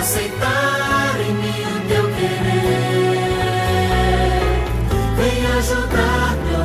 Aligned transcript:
aceitar 0.00 1.20
em 1.20 1.32
mim 1.34 1.62
o 1.76 1.80
teu 1.86 2.04
querer. 2.14 2.40
Vem 5.14 5.46
ajudar-me, 5.58 6.52
ó 6.56 6.64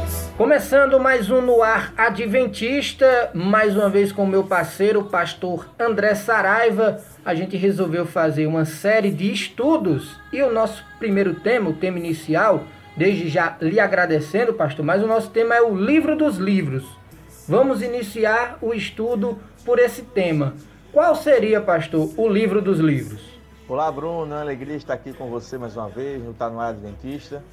Deus. 0.00 0.30
Começando 0.34 0.98
mais 0.98 1.30
um 1.30 1.42
no 1.42 1.62
ar 1.62 1.92
adventista, 1.94 3.30
mais 3.34 3.76
uma 3.76 3.90
vez 3.90 4.10
com 4.12 4.24
meu 4.24 4.44
parceiro, 4.44 5.04
pastor 5.04 5.68
André 5.78 6.14
Saraiva. 6.14 7.02
A 7.22 7.34
gente 7.34 7.54
resolveu 7.54 8.06
fazer 8.06 8.46
uma 8.46 8.64
série 8.64 9.10
de 9.10 9.30
estudos 9.30 10.18
e 10.32 10.40
o 10.40 10.50
nosso 10.50 10.82
primeiro 10.98 11.34
tema, 11.34 11.68
o 11.68 11.74
tema 11.74 11.98
inicial, 11.98 12.64
desde 12.96 13.28
já 13.28 13.58
lhe 13.60 13.78
agradecendo, 13.78 14.54
pastor, 14.54 14.86
mas 14.86 15.02
o 15.02 15.06
nosso 15.06 15.28
tema 15.28 15.54
é 15.54 15.60
o 15.60 15.76
livro 15.76 16.16
dos 16.16 16.38
livros. 16.38 16.84
Vamos 17.46 17.82
iniciar 17.82 18.56
o 18.62 18.72
estudo 18.72 19.38
por 19.66 19.78
esse 19.78 20.00
tema. 20.00 20.54
Qual 20.92 21.14
seria, 21.14 21.60
pastor, 21.60 22.10
o 22.16 22.28
livro 22.28 22.60
dos 22.60 22.80
livros? 22.80 23.22
Olá, 23.68 23.92
Bruno. 23.92 24.32
É 24.32 24.34
uma 24.34 24.40
alegria 24.40 24.74
estar 24.74 24.94
aqui 24.94 25.12
com 25.12 25.30
você 25.30 25.56
mais 25.56 25.76
uma 25.76 25.88
vez 25.88 26.20
no 26.20 26.34
Tá 26.34 26.46
Adventista. 26.46 27.44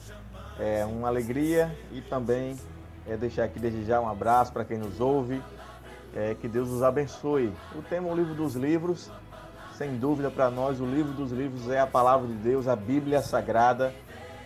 É 0.60 0.84
uma 0.86 1.08
alegria 1.08 1.72
e 1.92 2.02
também 2.02 2.56
é 3.06 3.16
deixar 3.16 3.44
aqui 3.44 3.60
desde 3.60 3.86
já 3.86 4.02
um 4.02 4.10
abraço 4.10 4.52
para 4.52 4.66
quem 4.66 4.80
nos 4.80 5.00
ouve. 5.00 5.40
É, 6.16 6.34
que 6.34 6.48
Deus 6.48 6.68
nos 6.68 6.82
abençoe. 6.82 7.54
O 7.76 7.84
tema 7.84 8.12
o 8.12 8.16
livro 8.16 8.34
dos 8.34 8.56
livros. 8.56 9.12
Sem 9.76 9.98
dúvida 9.98 10.32
para 10.32 10.50
nós, 10.50 10.82
o 10.82 10.86
livro 10.86 11.14
dos 11.14 11.32
livros 11.32 11.70
é 11.70 11.80
a 11.80 11.86
palavra 11.86 12.28
de 12.28 12.34
Deus, 12.34 12.68
a 12.68 12.76
Bíblia 12.76 13.22
Sagrada. 13.22 13.94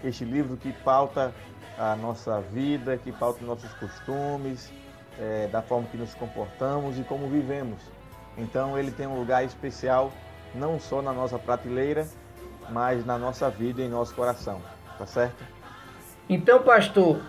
Este 0.03 0.25
livro 0.25 0.57
que 0.57 0.73
pauta 0.73 1.33
a 1.77 1.95
nossa 1.95 2.41
vida, 2.41 2.97
que 2.97 3.13
pauta 3.13 3.39
os 3.39 3.47
nossos 3.47 3.71
costumes, 3.75 4.69
é, 5.17 5.47
da 5.47 5.61
forma 5.61 5.87
que 5.87 5.95
nos 5.95 6.13
comportamos 6.13 6.99
e 6.99 7.03
como 7.03 7.29
vivemos. 7.29 7.79
Então 8.37 8.77
ele 8.77 8.91
tem 8.91 9.07
um 9.07 9.17
lugar 9.17 9.43
especial 9.43 10.11
não 10.53 10.79
só 10.79 11.01
na 11.01 11.13
nossa 11.13 11.37
prateleira, 11.37 12.07
mas 12.69 13.05
na 13.05 13.17
nossa 13.17 13.49
vida 13.49 13.81
e 13.81 13.85
em 13.85 13.89
nosso 13.89 14.13
coração. 14.13 14.61
Tá 14.97 15.05
certo? 15.05 15.43
Então, 16.29 16.61
pastor, 16.63 17.21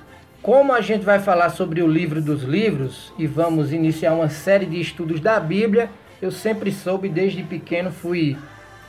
como 0.43 0.73
a 0.73 0.81
gente 0.81 1.05
vai 1.05 1.19
falar 1.19 1.51
sobre 1.51 1.83
o 1.83 1.87
livro 1.87 2.21
dos 2.21 2.43
livros 2.43 3.13
e 3.19 3.27
vamos 3.27 3.73
iniciar 3.73 4.13
uma 4.15 4.29
série 4.29 4.67
de 4.67 4.81
estudos 4.81 5.21
da 5.21 5.39
Bíblia, 5.41 5.91
eu 6.21 6.31
sempre 6.31 6.71
soube 6.71 7.09
desde 7.09 7.43
pequeno, 7.43 7.91
fui 7.91 8.37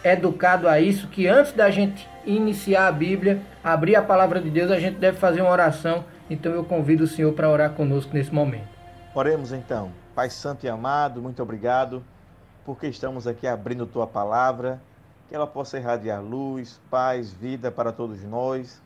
educado 0.04 0.68
a 0.68 0.80
isso, 0.80 1.08
que 1.08 1.28
antes 1.28 1.54
da 1.54 1.70
gente 1.72 2.08
iniciar 2.26 2.88
a 2.88 2.92
Bíblia, 2.92 3.42
abrir 3.64 3.96
a 3.96 4.02
palavra 4.02 4.40
de 4.40 4.50
Deus, 4.50 4.70
a 4.70 4.80
gente 4.80 4.98
deve 4.98 5.18
fazer 5.18 5.42
uma 5.42 5.52
oração. 5.52 6.06
Então 6.30 6.52
eu 6.52 6.64
convido 6.64 7.04
o 7.04 7.08
Senhor 7.08 7.34
para 7.34 7.50
orar 7.50 7.72
conosco 7.72 8.14
nesse 8.14 8.34
momento. 8.34 8.68
Oremos 9.16 9.52
então. 9.52 10.03
Pai 10.16 10.30
Santo 10.30 10.64
e 10.66 10.70
amado, 10.70 11.22
muito 11.22 11.42
obrigado 11.42 12.04
porque 12.64 12.88
estamos 12.88 13.26
aqui 13.26 13.48
abrindo 13.48 13.86
tua 13.86 14.06
palavra, 14.06 14.80
que 15.28 15.36
ela 15.36 15.48
possa 15.48 15.78
irradiar 15.78 16.22
luz, 16.22 16.80
paz, 16.90 17.34
vida 17.34 17.72
para 17.72 17.92
todos 17.92 18.24
nós 18.24 18.82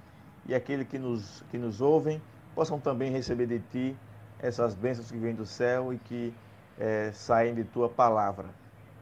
e 0.46 0.56
aqueles 0.56 0.88
que 0.88 0.98
nos, 0.98 1.44
que 1.52 1.58
nos 1.58 1.82
ouvem 1.82 2.22
possam 2.56 2.80
também 2.80 3.12
receber 3.12 3.46
de 3.46 3.60
ti 3.60 3.98
essas 4.40 4.74
bênçãos 4.74 5.12
que 5.12 5.18
vêm 5.18 5.36
do 5.36 5.46
céu 5.46 5.94
e 5.94 5.98
que 5.98 6.34
é, 6.80 7.12
saem 7.14 7.54
de 7.54 7.66
tua 7.66 7.90
palavra. 7.90 8.46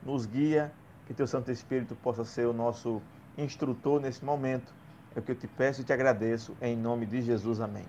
Nos 0.04 0.26
guia, 0.26 0.72
que 1.06 1.14
teu 1.14 1.28
Santo 1.28 1.52
Espírito 1.52 1.96
possa 1.96 2.26
ser 2.26 2.48
o 2.48 2.54
nosso 2.54 3.02
instrutor 3.38 4.02
nesse 4.02 4.26
momento. 4.26 4.74
É 5.16 5.20
o 5.20 5.22
que 5.22 5.32
eu 5.32 5.36
te 5.36 5.48
peço 5.48 5.82
e 5.82 5.84
te 5.84 5.94
agradeço, 5.94 6.56
em 6.62 6.76
nome 6.76 7.06
de 7.06 7.22
Jesus. 7.22 7.62
Amém. 7.62 7.86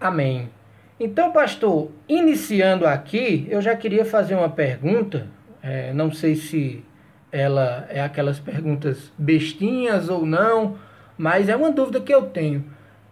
Amém. 0.00 0.50
Então, 1.00 1.32
pastor, 1.32 1.90
iniciando 2.06 2.86
aqui, 2.86 3.48
eu 3.50 3.60
já 3.62 3.74
queria 3.74 4.04
fazer 4.04 4.34
uma 4.34 4.50
pergunta 4.50 5.26
é, 5.62 5.92
não 5.92 6.10
sei 6.10 6.36
se 6.36 6.84
ela 7.30 7.86
é 7.88 8.00
aquelas 8.00 8.40
perguntas 8.40 9.12
bestinhas 9.16 10.08
ou 10.08 10.24
não, 10.24 10.78
mas 11.16 11.48
é 11.48 11.56
uma 11.56 11.70
dúvida 11.70 12.00
que 12.00 12.12
eu 12.12 12.26
tenho. 12.26 12.64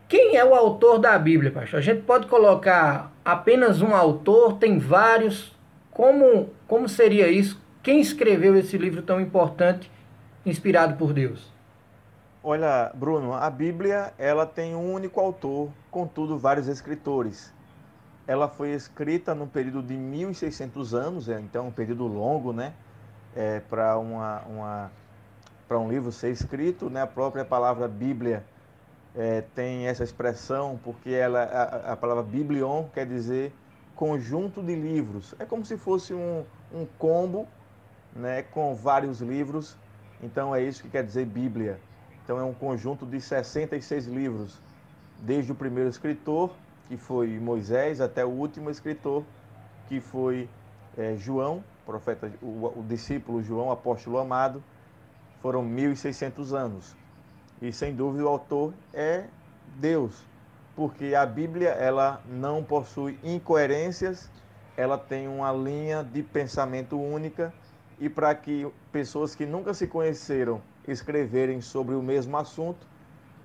Quem 0.09 0.37
é 0.37 0.45
o 0.45 0.55
autor 0.55 0.99
da 0.99 1.19
Bíblia, 1.19 1.53
pastor? 1.53 1.79
A 1.79 1.83
gente 1.83 2.03
pode 2.03 2.27
colocar 2.27 3.13
apenas 3.25 3.83
um 3.83 3.95
autor, 3.95 4.55
tem 4.55 4.79
vários. 4.79 5.55
Como, 5.91 6.51
como 6.67 6.89
seria 6.89 7.29
isso? 7.29 7.61
Quem 7.83 8.01
escreveu 8.01 8.57
esse 8.57 8.79
livro 8.79 9.03
tão 9.03 9.21
importante, 9.21 9.91
inspirado 10.47 10.97
por 10.97 11.13
Deus? 11.13 11.53
Olha, 12.43 12.91
Bruno, 12.95 13.35
a 13.35 13.51
Bíblia 13.51 14.13
ela 14.17 14.47
tem 14.47 14.75
um 14.75 14.93
único 14.93 15.21
autor, 15.21 15.71
contudo 15.91 16.39
vários 16.39 16.67
escritores 16.67 17.53
ela 18.29 18.47
foi 18.47 18.73
escrita 18.73 19.35
no 19.35 19.47
período 19.47 19.83
de 19.83 19.95
1.600 19.95 20.93
anos, 20.93 21.31
é, 21.31 21.41
então 21.41 21.69
um 21.69 21.73
período 21.73 22.07
longo, 22.07 22.53
né? 22.53 22.75
É, 23.35 23.61
para 23.61 23.99
uma, 23.99 24.43
uma, 24.43 24.93
um 25.71 25.89
livro 25.89 26.13
ser 26.13 26.31
escrito, 26.31 26.91
né? 26.91 27.01
A 27.01 27.07
própria 27.07 27.43
palavra 27.43 27.89
Bíblia 27.89 28.45
é, 29.17 29.41
tem 29.55 29.87
essa 29.87 30.05
expressão 30.05 30.79
porque 30.85 31.09
ela, 31.09 31.43
a, 31.43 31.93
a, 31.93 31.97
palavra 31.97 32.23
biblion 32.23 32.85
quer 32.93 33.07
dizer 33.07 33.51
conjunto 33.97 34.63
de 34.63 34.75
livros. 34.75 35.35
É 35.39 35.47
como 35.47 35.65
se 35.65 35.79
fosse 35.79 36.13
um, 36.13 36.45
um 36.71 36.87
combo, 36.99 37.49
né? 38.15 38.43
Com 38.43 38.75
vários 38.75 39.23
livros. 39.23 39.75
Então 40.23 40.55
é 40.55 40.63
isso 40.63 40.83
que 40.83 40.91
quer 40.91 41.03
dizer 41.03 41.25
Bíblia. 41.25 41.81
Então 42.25 42.39
é 42.39 42.45
um 42.45 42.53
conjunto 42.53 43.07
de 43.07 43.23
66 43.23 44.07
livros, 44.07 44.61
desde 45.19 45.51
o 45.51 45.55
primeiro 45.55 45.89
escritor 45.89 46.53
que 46.89 46.97
foi 46.97 47.39
Moisés, 47.39 48.01
até 48.01 48.25
o 48.25 48.29
último 48.29 48.71
escritor, 48.71 49.23
que 49.87 50.01
foi 50.01 50.49
é, 50.97 51.15
João, 51.17 51.63
profeta, 51.85 52.33
o, 52.43 52.81
o 52.81 52.85
discípulo 52.89 53.43
João, 53.43 53.71
apóstolo 53.71 54.19
amado, 54.19 54.63
foram 55.41 55.63
1.600 55.65 56.53
anos. 56.53 56.97
E 57.61 57.73
sem 57.73 57.95
dúvida 57.95 58.25
o 58.25 58.29
autor 58.29 58.73
é 58.93 59.25
Deus, 59.77 60.25
porque 60.75 61.15
a 61.15 61.27
Bíblia 61.27 61.71
ela 61.71 62.23
não 62.27 62.65
possui 62.65 63.19
incoerências, 63.23 64.31
ela 64.77 64.97
tem 64.97 65.29
uma 65.29 65.53
linha 65.53 66.03
de 66.05 66.23
pensamento 66.23 66.99
única 66.99 67.53
e 68.01 68.09
para 68.09 68.35
que 68.35 68.71
pessoas 68.93 69.35
que 69.35 69.45
nunca 69.45 69.75
se 69.75 69.87
conheceram 69.87 70.63
escreverem 70.87 71.61
sobre 71.61 71.95
o 71.95 72.03
mesmo 72.03 72.37
assunto, 72.37 72.87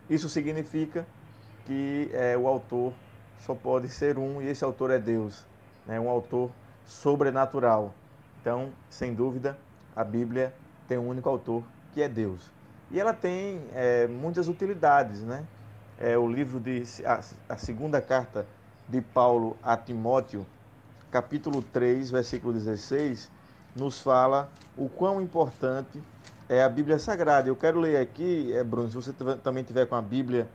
isso 0.09 0.29
significa 0.29 1.05
que 1.65 2.09
é, 2.13 2.37
o 2.37 2.47
autor 2.47 2.93
só 3.39 3.53
pode 3.53 3.89
ser 3.89 4.17
um 4.17 4.41
e 4.41 4.47
esse 4.47 4.63
autor 4.63 4.91
é 4.91 4.99
Deus, 4.99 5.45
né? 5.85 5.99
um 5.99 6.09
autor 6.09 6.51
sobrenatural. 6.85 7.93
Então, 8.41 8.71
sem 8.89 9.13
dúvida, 9.13 9.57
a 9.95 10.03
Bíblia 10.03 10.53
tem 10.87 10.97
um 10.97 11.07
único 11.07 11.29
autor 11.29 11.63
que 11.93 12.01
é 12.01 12.09
Deus. 12.09 12.51
E 12.91 12.99
ela 12.99 13.13
tem 13.13 13.61
é, 13.73 14.07
muitas 14.07 14.47
utilidades, 14.47 15.21
né? 15.23 15.45
É, 15.97 16.17
o 16.17 16.27
livro 16.27 16.59
de 16.59 16.83
a, 17.05 17.21
a 17.49 17.57
segunda 17.57 18.01
carta 18.01 18.45
de 18.87 19.01
Paulo 19.01 19.55
a 19.63 19.77
Timóteo, 19.77 20.45
capítulo 21.09 21.61
3, 21.61 22.11
versículo 22.11 22.53
16, 22.53 23.31
nos 23.75 24.01
fala 24.01 24.51
o 24.75 24.89
quão 24.89 25.21
importante 25.21 26.01
é 26.49 26.63
a 26.63 26.69
Bíblia 26.69 26.99
Sagrada. 26.99 27.47
Eu 27.47 27.55
quero 27.55 27.79
ler 27.79 27.97
aqui, 27.97 28.51
é, 28.53 28.63
Bruno, 28.63 28.89
se 28.89 28.95
você 28.95 29.13
também 29.43 29.63
tiver 29.63 29.85
com 29.85 29.95
a 29.95 30.01
Bíblia 30.01 30.47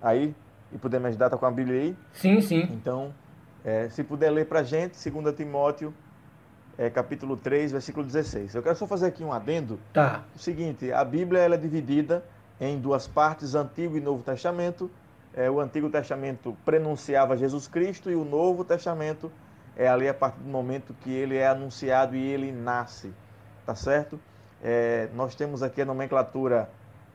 aí, 0.00 0.34
e 0.74 0.78
puder 0.78 1.00
me 1.00 1.06
ajudar, 1.08 1.30
tá 1.30 1.36
com 1.36 1.46
a 1.46 1.50
Bíblia 1.50 1.80
aí? 1.80 1.96
Sim, 2.12 2.40
sim. 2.40 2.68
Então, 2.72 3.14
é, 3.64 3.88
se 3.88 4.02
puder 4.02 4.30
ler 4.30 4.46
para 4.46 4.60
a 4.60 4.62
gente, 4.64 4.98
2 5.10 5.36
Timóteo, 5.36 5.94
é, 6.76 6.90
capítulo 6.90 7.36
3, 7.36 7.70
versículo 7.70 8.04
16. 8.04 8.56
Eu 8.56 8.62
quero 8.62 8.74
só 8.74 8.86
fazer 8.86 9.06
aqui 9.06 9.22
um 9.22 9.32
adendo. 9.32 9.78
Tá. 9.92 10.24
O 10.34 10.38
seguinte, 10.38 10.92
a 10.92 11.04
Bíblia 11.04 11.40
ela 11.40 11.54
é 11.54 11.58
dividida 11.58 12.24
em 12.60 12.78
duas 12.78 13.06
partes, 13.06 13.54
Antigo 13.54 13.96
e 13.96 14.00
Novo 14.00 14.24
Testamento. 14.24 14.90
É, 15.32 15.48
o 15.48 15.60
Antigo 15.60 15.88
Testamento 15.88 16.56
prenunciava 16.64 17.36
Jesus 17.36 17.68
Cristo 17.68 18.10
e 18.10 18.16
o 18.16 18.24
Novo 18.24 18.64
Testamento 18.64 19.30
é 19.76 19.88
ali 19.88 20.08
a 20.08 20.14
partir 20.14 20.40
do 20.40 20.48
momento 20.48 20.94
que 21.00 21.10
ele 21.10 21.36
é 21.36 21.46
anunciado 21.46 22.14
e 22.14 22.24
ele 22.24 22.52
nasce, 22.52 23.12
tá 23.66 23.74
certo? 23.74 24.20
É, 24.62 25.08
nós 25.14 25.34
temos 25.34 25.62
aqui 25.62 25.82
a 25.82 25.84
nomenclatura 25.84 26.68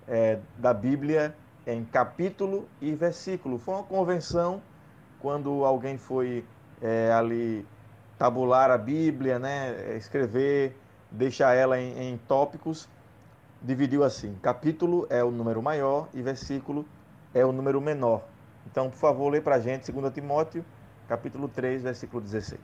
é, 0.08 0.40
da 0.58 0.74
Bíblia 0.74 1.34
em 1.74 1.84
capítulo 1.86 2.68
e 2.82 2.94
versículo. 2.94 3.58
Foi 3.58 3.76
uma 3.76 3.84
convenção 3.84 4.62
quando 5.20 5.64
alguém 5.66 5.98
foi 5.98 6.46
é, 6.82 7.12
ali 7.12 7.66
tabular 8.18 8.72
a 8.72 8.78
Bíblia, 8.78 9.40
né, 9.40 9.96
escrever, 9.98 10.76
deixar 11.10 11.56
ela 11.56 11.80
em, 11.80 12.12
em 12.12 12.18
tópicos. 12.18 12.88
dividiu 13.62 14.04
assim: 14.04 14.36
capítulo 14.42 15.08
é 15.10 15.24
o 15.24 15.32
número 15.32 15.62
maior 15.62 16.08
e 16.14 16.22
versículo 16.22 16.86
é 17.34 17.46
o 17.46 17.52
número 17.52 17.80
menor. 17.80 18.24
Então, 18.70 18.90
por 18.90 18.98
favor, 18.98 19.30
lê 19.30 19.42
para 19.42 19.56
a 19.56 19.60
gente 19.60 19.92
2 19.92 20.14
Timóteo, 20.14 20.64
capítulo 21.08 21.48
3, 21.48 21.84
versículo 21.84 22.22
16. 22.22 22.60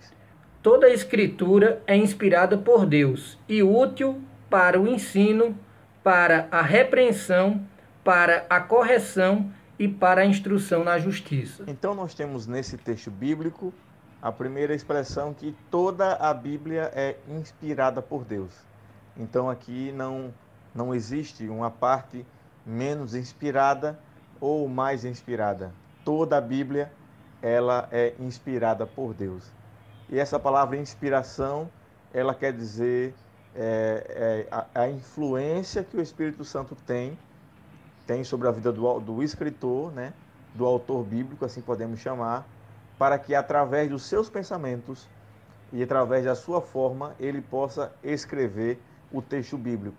Toda 0.62 0.88
a 0.88 0.94
escritura 0.94 1.82
é 1.86 1.96
inspirada 1.96 2.58
por 2.58 2.86
Deus 2.86 3.38
e 3.48 3.62
útil 3.62 4.22
para 4.50 4.80
o 4.80 4.88
ensino, 4.88 5.58
para 6.04 6.48
a 6.52 6.62
repreensão, 6.62 7.62
para 8.06 8.46
a 8.48 8.62
correção 8.62 9.52
e 9.80 9.88
para 9.88 10.22
a 10.22 10.26
instrução 10.26 10.84
na 10.84 11.00
justiça. 11.00 11.64
Então, 11.68 11.96
nós 11.96 12.14
temos 12.14 12.46
nesse 12.46 12.78
texto 12.78 13.10
bíblico 13.10 13.74
a 14.22 14.32
primeira 14.32 14.76
expressão 14.76 15.34
que 15.34 15.56
toda 15.72 16.14
a 16.14 16.32
Bíblia 16.32 16.92
é 16.94 17.16
inspirada 17.28 18.04
por 18.04 18.24
Deus. 18.24 18.54
Então, 19.18 19.50
aqui 19.50 19.92
não, 19.92 20.32
não 20.74 20.94
existe 20.94 21.48
uma 21.48 21.72
parte 21.72 22.24
menos 22.64 23.16
inspirada 23.16 24.00
ou 24.40 24.70
mais 24.70 25.04
inspirada. 25.04 25.74
Toda 26.04 26.38
a 26.38 26.42
Bíblia 26.42 26.92
ela 27.42 27.90
é 27.92 28.14
inspirada 28.20 28.86
por 28.86 29.16
Deus. 29.16 29.52
E 30.10 30.20
essa 30.20 30.40
palavra 30.40 30.78
inspiração, 30.78 31.70
ela 32.14 32.36
quer 32.36 32.54
dizer 32.54 33.16
é, 33.56 34.46
é, 34.46 34.48
a, 34.52 34.66
a, 34.76 34.90
influência 34.90 35.84
que 35.84 35.98
o 35.98 36.02
Espírito 36.02 36.44
Santo 36.44 36.76
tem, 36.86 37.18
tem 38.06 38.24
sobre 38.24 38.48
a 38.48 38.52
vida 38.52 38.72
do, 38.72 39.00
do 39.00 39.24
escritor, 39.24 39.92
né, 39.92 40.14
do 40.54 40.66
autor 40.66 41.04
bíblico, 41.04 41.46
assim 41.46 41.62
podemos 41.62 42.00
chamar, 42.00 42.48
para 42.98 43.20
que 43.20 43.36
através 43.36 43.90
dos 43.90 44.04
seus 44.04 44.30
pensamentos 44.30 45.08
e 45.74 45.84
através 45.84 46.24
da 46.24 46.36
sua 46.36 46.62
forma 46.62 47.16
ele 47.20 47.42
possa 47.42 47.92
escrever 48.04 48.80
o 49.12 49.22
texto 49.22 49.58
bíblico. 49.58 49.98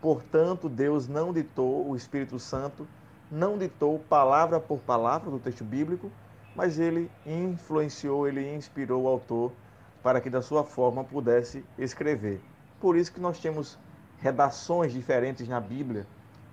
Portanto, 0.00 0.68
Deus 0.68 1.08
não 1.08 1.32
ditou, 1.32 1.88
o 1.88 1.96
Espírito 1.96 2.38
Santo 2.38 2.86
não 3.30 3.58
ditou 3.58 3.98
palavra 3.98 4.58
por 4.60 4.78
palavra 4.78 5.30
do 5.30 5.38
texto 5.38 5.64
bíblico, 5.64 6.10
mas 6.54 6.78
ele 6.78 7.10
influenciou, 7.26 8.26
ele 8.26 8.54
inspirou 8.54 9.02
o 9.02 9.08
autor 9.08 9.52
para 10.02 10.20
que 10.20 10.30
da 10.30 10.40
sua 10.40 10.64
forma 10.64 11.04
pudesse 11.04 11.64
escrever. 11.76 12.40
Por 12.80 12.96
isso 12.96 13.12
que 13.12 13.20
nós 13.20 13.38
temos 13.38 13.78
redações 14.18 14.92
diferentes 14.92 15.46
na 15.48 15.60
Bíblia. 15.60 16.06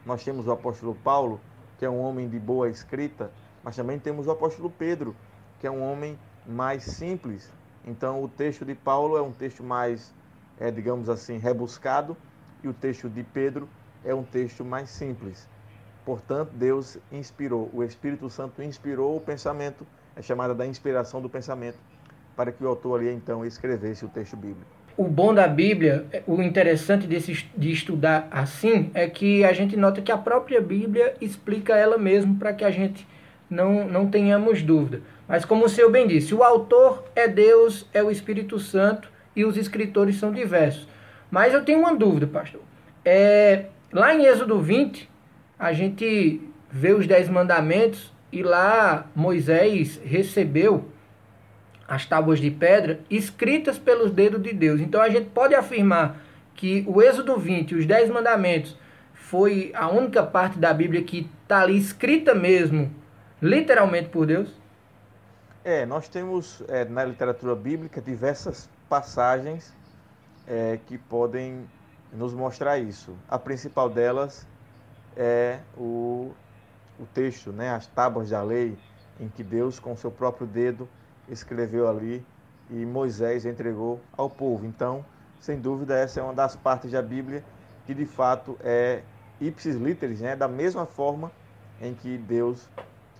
Nós 0.05 0.23
temos 0.23 0.45
o 0.45 0.51
apóstolo 0.51 0.93
Paulo, 0.95 1.41
que 1.79 1.85
é 1.85 1.89
um 1.89 1.99
homem 1.99 2.29
de 2.29 2.39
boa 2.39 2.69
escrita, 2.69 3.31
mas 3.63 3.75
também 3.75 3.97
temos 3.97 4.27
o 4.27 4.31
apóstolo 4.31 4.69
Pedro, 4.69 5.15
que 5.59 5.65
é 5.65 5.71
um 5.71 5.81
homem 5.81 6.17
mais 6.45 6.83
simples. 6.83 7.51
Então, 7.83 8.23
o 8.23 8.27
texto 8.27 8.63
de 8.63 8.75
Paulo 8.75 9.17
é 9.17 9.21
um 9.21 9.31
texto 9.31 9.63
mais, 9.63 10.13
é, 10.59 10.69
digamos 10.69 11.09
assim, 11.09 11.37
rebuscado, 11.37 12.15
e 12.63 12.67
o 12.67 12.73
texto 12.73 13.09
de 13.09 13.23
Pedro 13.23 13.67
é 14.03 14.13
um 14.13 14.23
texto 14.23 14.63
mais 14.63 14.89
simples. 14.91 15.49
Portanto, 16.05 16.51
Deus 16.53 16.99
inspirou, 17.11 17.69
o 17.73 17.83
Espírito 17.83 18.29
Santo 18.29 18.61
inspirou 18.61 19.17
o 19.17 19.21
pensamento, 19.21 19.87
é 20.15 20.21
chamada 20.21 20.53
da 20.53 20.67
inspiração 20.67 21.19
do 21.19 21.29
pensamento, 21.29 21.79
para 22.35 22.51
que 22.51 22.63
o 22.63 22.67
autor 22.67 22.99
ali 22.99 23.11
então 23.11 23.43
escrevesse 23.43 24.05
o 24.05 24.09
texto 24.09 24.37
bíblico. 24.37 24.84
O 24.97 25.03
bom 25.03 25.33
da 25.33 25.45
Bíblia, 25.45 26.05
o 26.25 26.41
interessante 26.41 27.05
desse, 27.05 27.45
de 27.57 27.71
estudar 27.71 28.29
assim, 28.31 28.89
é 28.93 29.09
que 29.09 29.43
a 29.43 29.51
gente 29.51 29.75
nota 29.75 30.01
que 30.01 30.11
a 30.11 30.17
própria 30.17 30.61
Bíblia 30.61 31.15
explica 31.19 31.75
ela 31.75 31.97
mesma 31.97 32.35
para 32.39 32.53
que 32.53 32.63
a 32.63 32.71
gente 32.71 33.05
não, 33.49 33.85
não 33.87 34.09
tenhamos 34.09 34.61
dúvida. 34.61 35.01
Mas 35.27 35.43
como 35.43 35.65
o 35.65 35.69
senhor 35.69 35.91
bem 35.91 36.07
disse, 36.07 36.33
o 36.33 36.43
autor 36.43 37.03
é 37.13 37.27
Deus, 37.27 37.85
é 37.93 38.01
o 38.01 38.09
Espírito 38.09 38.57
Santo 38.57 39.09
e 39.35 39.43
os 39.43 39.57
escritores 39.57 40.15
são 40.15 40.31
diversos. 40.31 40.87
Mas 41.29 41.53
eu 41.53 41.65
tenho 41.65 41.79
uma 41.79 41.93
dúvida, 41.93 42.27
pastor. 42.27 42.61
É, 43.03 43.65
lá 43.91 44.15
em 44.15 44.25
Êxodo 44.25 44.61
20, 44.61 45.09
a 45.59 45.73
gente 45.73 46.41
vê 46.71 46.93
os 46.93 47.05
Dez 47.05 47.27
Mandamentos 47.27 48.13
e 48.31 48.41
lá 48.43 49.07
Moisés 49.13 49.99
recebeu 50.05 50.85
as 51.87 52.05
tábuas 52.05 52.39
de 52.39 52.49
pedra 52.49 52.99
escritas 53.09 53.77
pelos 53.77 54.11
dedos 54.11 54.41
de 54.41 54.53
Deus. 54.53 54.81
Então 54.81 55.01
a 55.01 55.09
gente 55.09 55.29
pode 55.29 55.53
afirmar 55.53 56.21
que 56.55 56.83
o 56.87 57.01
Êxodo 57.01 57.37
20, 57.37 57.75
os 57.75 57.85
Dez 57.85 58.09
Mandamentos, 58.09 58.77
foi 59.13 59.71
a 59.75 59.89
única 59.89 60.23
parte 60.23 60.57
da 60.57 60.73
Bíblia 60.73 61.03
que 61.03 61.29
está 61.43 61.61
ali 61.61 61.77
escrita 61.77 62.33
mesmo, 62.33 62.93
literalmente 63.41 64.09
por 64.09 64.25
Deus? 64.25 64.49
É, 65.63 65.85
nós 65.85 66.07
temos 66.07 66.63
é, 66.67 66.85
na 66.85 67.03
literatura 67.03 67.55
bíblica 67.55 67.99
diversas 67.99 68.69
passagens 68.87 69.73
é, 70.47 70.79
que 70.85 70.97
podem 70.97 71.67
nos 72.13 72.33
mostrar 72.33 72.77
isso. 72.77 73.15
A 73.27 73.39
principal 73.39 73.89
delas 73.89 74.47
é 75.17 75.59
o, 75.75 76.31
o 76.99 77.05
texto, 77.13 77.51
né, 77.51 77.71
as 77.71 77.87
tábuas 77.87 78.29
da 78.29 78.41
lei, 78.43 78.77
em 79.19 79.27
que 79.27 79.43
Deus, 79.43 79.79
com 79.79 79.95
seu 79.95 80.11
próprio 80.11 80.45
dedo, 80.45 80.87
escreveu 81.29 81.87
ali 81.87 82.25
e 82.69 82.85
Moisés 82.85 83.45
entregou 83.45 83.99
ao 84.15 84.29
povo. 84.29 84.65
Então, 84.65 85.05
sem 85.39 85.59
dúvida, 85.59 85.95
essa 85.95 86.19
é 86.19 86.23
uma 86.23 86.33
das 86.33 86.55
partes 86.55 86.91
da 86.91 87.01
Bíblia 87.01 87.43
que 87.85 87.93
de 87.93 88.05
fato 88.05 88.57
é 88.61 89.03
ipsis 89.39 89.75
literis, 89.75 90.21
né, 90.21 90.35
da 90.35 90.47
mesma 90.47 90.85
forma 90.85 91.31
em 91.81 91.93
que 91.93 92.17
Deus 92.17 92.67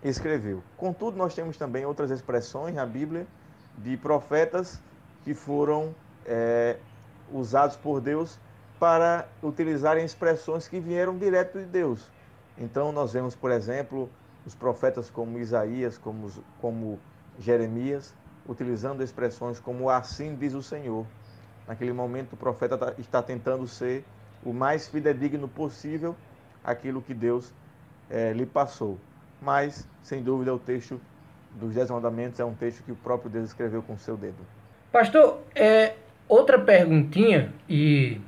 escreveu. 0.04 0.64
Contudo, 0.78 1.18
nós 1.18 1.36
temos 1.36 1.58
também 1.58 1.86
outras 1.86 2.10
expressões 2.12 2.74
na 2.74 2.86
Bíblia 2.86 3.28
de 3.78 3.98
profetas 3.98 4.82
que 5.24 5.34
foram 5.34 5.94
é, 6.26 6.78
usados 7.32 7.76
por 7.76 8.00
Deus 8.00 8.40
para 8.80 9.28
utilizarem 9.42 10.06
expressões 10.06 10.68
que 10.68 10.80
vieram 10.80 11.18
direto 11.18 11.60
de 11.60 11.66
Deus. 11.66 12.10
Então 12.58 12.92
nós 12.92 13.14
vemos, 13.14 13.36
por 13.36 13.52
exemplo, 13.52 14.10
os 14.46 14.54
profetas 14.56 15.10
como 15.10 15.40
Isaías, 15.40 15.98
como, 15.98 16.32
como 16.62 17.00
Jeremias, 17.40 18.14
utilizando 18.48 19.04
expressões 19.04 19.60
como 19.60 19.90
assim 19.90 20.36
diz 20.36 20.54
o 20.54 20.62
Senhor. 20.62 21.06
Naquele 21.68 21.94
momento 21.94 22.34
o 22.34 22.38
profeta 22.38 22.78
tá, 22.78 22.94
está 22.98 23.22
tentando 23.22 23.68
ser 23.68 24.04
o 24.44 24.54
mais 24.54 24.88
fidedigno 24.88 25.48
possível 25.48 26.16
aquilo 26.64 27.02
que 27.02 27.14
Deus 27.14 27.52
é, 28.10 28.34
lhe 28.34 28.46
passou. 28.46 28.98
Mas, 29.42 29.88
sem 30.02 30.22
dúvida, 30.22 30.54
o 30.54 30.60
texto 30.60 31.00
dos 31.54 31.74
Dez 31.74 31.90
Mandamentos 31.90 32.40
é 32.40 32.46
um 32.46 32.54
texto 32.54 32.84
que 32.84 32.92
o 32.92 32.96
próprio 32.96 33.30
Deus 33.30 33.46
escreveu 33.46 33.82
com 33.82 33.94
o 33.94 33.98
seu 33.98 34.16
dedo. 34.16 34.38
Pastor, 34.92 35.42
é, 35.54 35.94
outra 36.28 36.60
perguntinha, 36.60 37.54
e 37.68 38.20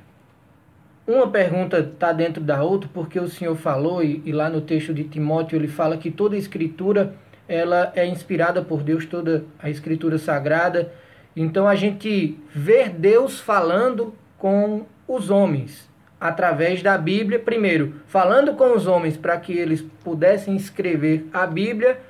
uma 1.06 1.30
pergunta 1.30 1.78
está 1.78 2.12
dentro 2.12 2.42
da 2.42 2.62
outra, 2.62 2.88
porque 2.92 3.18
o 3.18 3.28
senhor 3.28 3.56
falou, 3.56 4.02
e, 4.02 4.22
e, 4.24 4.32
lá 4.32 4.50
no 4.50 4.60
texto 4.60 4.92
de 4.92 5.04
Timóteo 5.04 5.56
ele 5.56 5.68
fala 5.68 5.96
que 5.96 6.10
toda 6.10 6.36
escritura 6.36 7.14
ela 7.48 7.92
é 7.96 8.06
inspirada 8.06 8.62
por 8.62 8.82
Deus, 8.82 9.06
toda 9.06 9.44
a 9.58 9.70
escritura 9.70 10.18
sagrada. 10.18 10.92
Então 11.34 11.66
a 11.66 11.74
gente 11.74 12.38
vê 12.54 12.88
Deus 12.88 13.40
falando 13.40 14.14
com 14.36 14.84
os 15.06 15.30
homens 15.30 15.88
através 16.20 16.82
da 16.82 16.98
Bíblia, 16.98 17.38
primeiro, 17.38 17.94
falando 18.06 18.54
com 18.54 18.74
os 18.74 18.86
homens 18.86 19.16
para 19.16 19.36
que 19.38 19.52
eles 19.52 19.82
pudessem 20.02 20.56
escrever 20.56 21.26
a 21.32 21.46
Bíblia. 21.46 22.00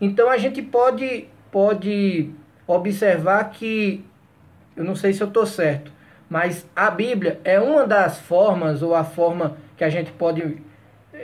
Então 0.00 0.28
a 0.30 0.38
gente 0.38 0.62
pode 0.62 1.28
pode 1.50 2.30
observar 2.66 3.50
que 3.50 4.04
eu 4.76 4.84
não 4.84 4.94
sei 4.94 5.12
se 5.12 5.22
eu 5.22 5.26
estou 5.26 5.44
certo, 5.44 5.92
mas 6.28 6.66
a 6.74 6.90
Bíblia 6.90 7.40
é 7.44 7.58
uma 7.60 7.86
das 7.86 8.20
formas, 8.20 8.82
ou 8.82 8.94
a 8.94 9.04
forma 9.04 9.56
que 9.76 9.82
a 9.82 9.88
gente 9.90 10.12
pode, 10.12 10.62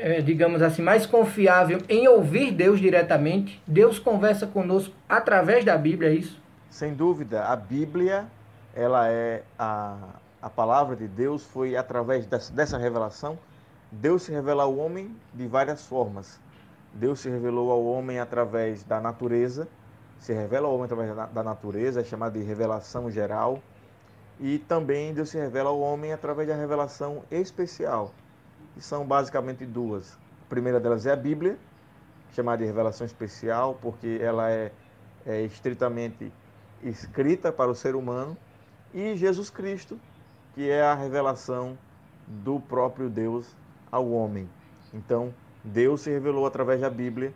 é, 0.01 0.21
digamos 0.21 0.63
assim, 0.63 0.83
mais 0.83 1.07
confiável 1.07 1.81
em 1.89 2.07
ouvir 2.09 2.53
Deus 2.53 2.81
diretamente. 2.81 3.63
Deus 3.67 3.99
conversa 3.99 4.47
conosco 4.47 4.95
através 5.09 5.65
da 5.65 5.77
Bíblia, 5.77 6.11
é 6.11 6.15
isso? 6.15 6.41
Sem 6.71 6.95
dúvida, 6.95 7.45
a 7.45 7.57
Bíblia, 7.57 8.27
ela 8.75 9.09
é 9.09 9.43
a, 9.59 9.97
a 10.41 10.51
palavra 10.51 10.97
de 10.97 11.09
Deus, 11.09 11.45
foi 11.45 11.77
através 11.77 12.27
dessa, 12.27 12.53
dessa 12.53 12.79
revelação. 12.79 13.39
Deus 13.91 14.23
se 14.23 14.33
revela 14.33 14.65
ao 14.65 14.77
homem 14.77 15.15
de 15.33 15.47
várias 15.47 15.87
formas. 15.87 16.41
Deus 16.93 17.21
se 17.21 17.29
revelou 17.29 17.71
ao 17.71 17.85
homem 17.85 18.19
através 18.19 18.83
da 18.83 19.01
natureza, 19.01 19.69
se 20.19 20.33
revela 20.33 20.67
ao 20.67 20.75
homem 20.75 20.85
através 20.87 21.15
da 21.33 21.43
natureza, 21.43 22.01
é 22.01 22.05
chamada 22.05 22.39
de 22.39 22.45
revelação 22.45 23.11
geral 23.11 23.61
e 24.39 24.59
também 24.59 25.15
Deus 25.15 25.31
se 25.31 25.39
revela 25.39 25.71
ao 25.71 25.81
homem 25.81 26.13
através 26.13 26.49
da 26.49 26.55
revelação 26.55 27.23
especial, 27.31 28.13
que 28.77 28.85
são 28.85 29.07
basicamente 29.07 29.65
duas. 29.65 30.19
A 30.45 30.49
primeira 30.51 30.79
delas 30.79 31.07
é 31.07 31.13
a 31.13 31.17
Bíblia, 31.17 31.59
chamada 32.35 32.59
de 32.59 32.67
revelação 32.67 33.07
especial, 33.07 33.79
porque 33.81 34.19
ela 34.21 34.51
é, 34.51 34.71
é 35.25 35.41
estritamente 35.41 36.31
escrita 36.83 37.51
para 37.51 37.71
o 37.71 37.75
ser 37.75 37.97
humano, 37.97 38.37
e 38.93 39.17
Jesus 39.17 39.49
Cristo, 39.49 39.99
que 40.55 40.71
é 40.71 40.83
a 40.83 40.95
revelação 40.95 41.79
do 42.27 42.61
próprio 42.61 43.09
Deus 43.09 43.57
ao 43.91 44.11
homem. 44.11 44.47
Então, 44.93 45.33
Deus 45.65 46.03
se 46.03 46.11
revelou 46.11 46.45
através 46.45 46.83
da 46.83 46.91
Bíblia 46.91 47.33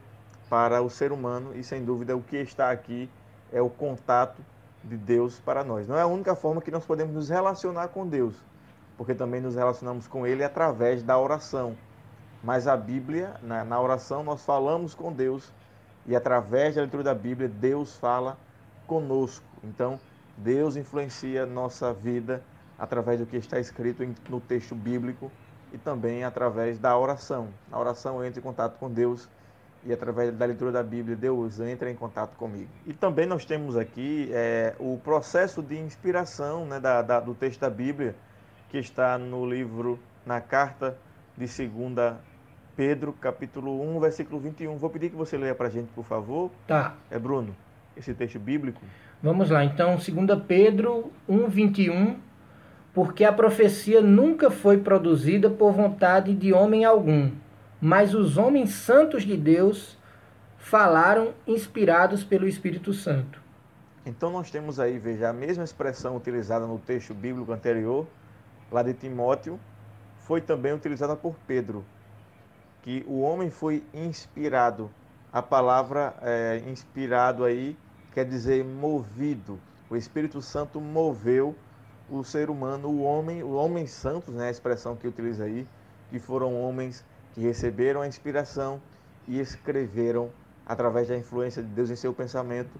para 0.50 0.82
o 0.82 0.90
ser 0.90 1.10
humano, 1.10 1.56
e 1.56 1.64
sem 1.64 1.82
dúvida 1.82 2.14
o 2.14 2.22
que 2.22 2.36
está 2.36 2.70
aqui 2.70 3.08
é 3.50 3.62
o 3.62 3.70
contato 3.70 4.42
de 4.84 4.98
Deus 4.98 5.40
para 5.40 5.64
nós. 5.64 5.88
Não 5.88 5.96
é 5.96 6.02
a 6.02 6.06
única 6.06 6.34
forma 6.34 6.60
que 6.60 6.70
nós 6.70 6.84
podemos 6.84 7.14
nos 7.14 7.30
relacionar 7.30 7.88
com 7.88 8.06
Deus, 8.06 8.34
porque 9.00 9.14
também 9.14 9.40
nos 9.40 9.54
relacionamos 9.54 10.06
com 10.06 10.26
Ele 10.26 10.44
através 10.44 11.02
da 11.02 11.18
oração. 11.18 11.74
Mas 12.44 12.66
a 12.66 12.76
Bíblia, 12.76 13.32
na, 13.42 13.64
na 13.64 13.80
oração, 13.80 14.22
nós 14.22 14.44
falamos 14.44 14.92
com 14.92 15.10
Deus 15.10 15.50
e 16.04 16.14
através 16.14 16.74
da 16.74 16.82
leitura 16.82 17.02
da 17.04 17.14
Bíblia, 17.14 17.48
Deus 17.48 17.96
fala 17.96 18.36
conosco. 18.86 19.46
Então, 19.64 19.98
Deus 20.36 20.76
influencia 20.76 21.46
nossa 21.46 21.94
vida 21.94 22.42
através 22.78 23.18
do 23.18 23.24
que 23.24 23.38
está 23.38 23.58
escrito 23.58 24.06
no 24.28 24.38
texto 24.38 24.74
bíblico 24.74 25.32
e 25.72 25.78
também 25.78 26.22
através 26.22 26.78
da 26.78 26.94
oração. 26.98 27.48
Na 27.70 27.78
oração 27.78 28.18
eu 28.18 28.26
entro 28.26 28.40
em 28.40 28.42
contato 28.42 28.78
com 28.78 28.90
Deus 28.90 29.26
e 29.82 29.94
através 29.94 30.30
da 30.36 30.44
leitura 30.44 30.72
da 30.72 30.82
Bíblia 30.82 31.16
Deus 31.16 31.58
entra 31.58 31.90
em 31.90 31.96
contato 31.96 32.36
comigo. 32.36 32.68
E 32.84 32.92
também 32.92 33.24
nós 33.24 33.46
temos 33.46 33.78
aqui 33.78 34.28
é, 34.30 34.74
o 34.78 35.00
processo 35.02 35.62
de 35.62 35.78
inspiração 35.78 36.66
né, 36.66 36.78
da, 36.78 37.00
da, 37.00 37.18
do 37.18 37.34
texto 37.34 37.60
da 37.60 37.70
Bíblia 37.70 38.14
que 38.70 38.78
está 38.78 39.18
no 39.18 39.44
livro, 39.44 39.98
na 40.24 40.40
carta 40.40 40.96
de 41.36 41.44
2 41.44 42.14
Pedro, 42.76 43.12
capítulo 43.12 43.82
1, 43.96 44.00
versículo 44.00 44.40
21. 44.40 44.76
Vou 44.78 44.88
pedir 44.88 45.10
que 45.10 45.16
você 45.16 45.36
leia 45.36 45.54
para 45.54 45.66
a 45.66 45.70
gente, 45.70 45.88
por 45.88 46.04
favor. 46.04 46.50
Tá. 46.66 46.94
É 47.10 47.18
Bruno, 47.18 47.54
esse 47.96 48.14
texto 48.14 48.38
bíblico. 48.38 48.80
Vamos 49.22 49.50
lá, 49.50 49.64
então, 49.64 49.96
2 49.96 50.42
Pedro 50.46 51.12
1, 51.28 51.48
21. 51.48 52.16
Porque 52.94 53.24
a 53.24 53.32
profecia 53.32 54.00
nunca 54.00 54.50
foi 54.50 54.78
produzida 54.78 55.50
por 55.50 55.72
vontade 55.72 56.34
de 56.34 56.52
homem 56.52 56.84
algum, 56.84 57.30
mas 57.80 58.14
os 58.14 58.36
homens 58.36 58.70
santos 58.70 59.22
de 59.24 59.36
Deus 59.36 59.96
falaram 60.58 61.32
inspirados 61.46 62.24
pelo 62.24 62.48
Espírito 62.48 62.92
Santo. 62.92 63.40
Então 64.04 64.30
nós 64.30 64.50
temos 64.50 64.80
aí, 64.80 64.98
veja, 64.98 65.28
a 65.28 65.32
mesma 65.32 65.62
expressão 65.62 66.16
utilizada 66.16 66.66
no 66.66 66.78
texto 66.78 67.14
bíblico 67.14 67.52
anterior, 67.52 68.06
lá 68.70 68.82
de 68.82 68.94
Timóteo, 68.94 69.58
foi 70.18 70.40
também 70.40 70.72
utilizada 70.72 71.16
por 71.16 71.34
Pedro, 71.46 71.84
que 72.82 73.04
o 73.06 73.20
homem 73.20 73.50
foi 73.50 73.82
inspirado. 73.92 74.90
A 75.32 75.42
palavra 75.42 76.14
é, 76.22 76.62
inspirado 76.66 77.44
aí 77.44 77.76
quer 78.12 78.24
dizer 78.24 78.64
movido. 78.64 79.58
O 79.88 79.96
Espírito 79.96 80.40
Santo 80.40 80.80
moveu 80.80 81.54
o 82.08 82.24
ser 82.24 82.50
humano, 82.50 82.88
o 82.88 83.02
homem, 83.02 83.42
os 83.42 83.52
homens 83.52 83.90
santos, 83.90 84.34
né, 84.34 84.48
a 84.48 84.50
expressão 84.50 84.96
que 84.96 85.06
utiliza 85.06 85.44
aí, 85.44 85.66
que 86.10 86.18
foram 86.18 86.60
homens 86.60 87.04
que 87.32 87.40
receberam 87.40 88.02
a 88.02 88.06
inspiração 88.06 88.80
e 89.28 89.38
escreveram 89.38 90.30
através 90.66 91.08
da 91.08 91.16
influência 91.16 91.62
de 91.62 91.68
Deus 91.68 91.90
em 91.90 91.96
seu 91.96 92.12
pensamento 92.12 92.70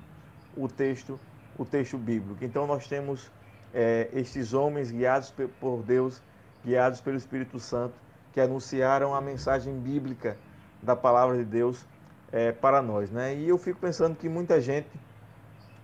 o 0.57 0.69
texto, 0.69 1.19
o 1.57 1.65
texto 1.65 1.97
bíblico. 1.97 2.45
Então 2.45 2.67
nós 2.67 2.89
temos 2.89 3.31
é, 3.75 4.09
estes 4.13 4.53
homens 4.53 4.91
guiados 4.91 5.33
por 5.61 5.83
Deus, 5.83 6.23
guiados 6.65 7.01
pelo 7.01 7.17
Espírito 7.17 7.59
Santo, 7.59 7.95
que 8.33 8.41
anunciaram 8.41 9.15
a 9.15 9.21
mensagem 9.21 9.79
bíblica 9.79 10.37
da 10.83 10.95
palavra 10.95 11.37
de 11.37 11.45
Deus 11.45 11.85
é, 12.33 12.53
para 12.53 12.81
nós. 12.81 13.11
Né? 13.11 13.35
E 13.37 13.49
eu 13.49 13.59
fico 13.59 13.81
pensando 13.81 14.17
que 14.17 14.29
muita 14.29 14.61
gente, 14.61 14.89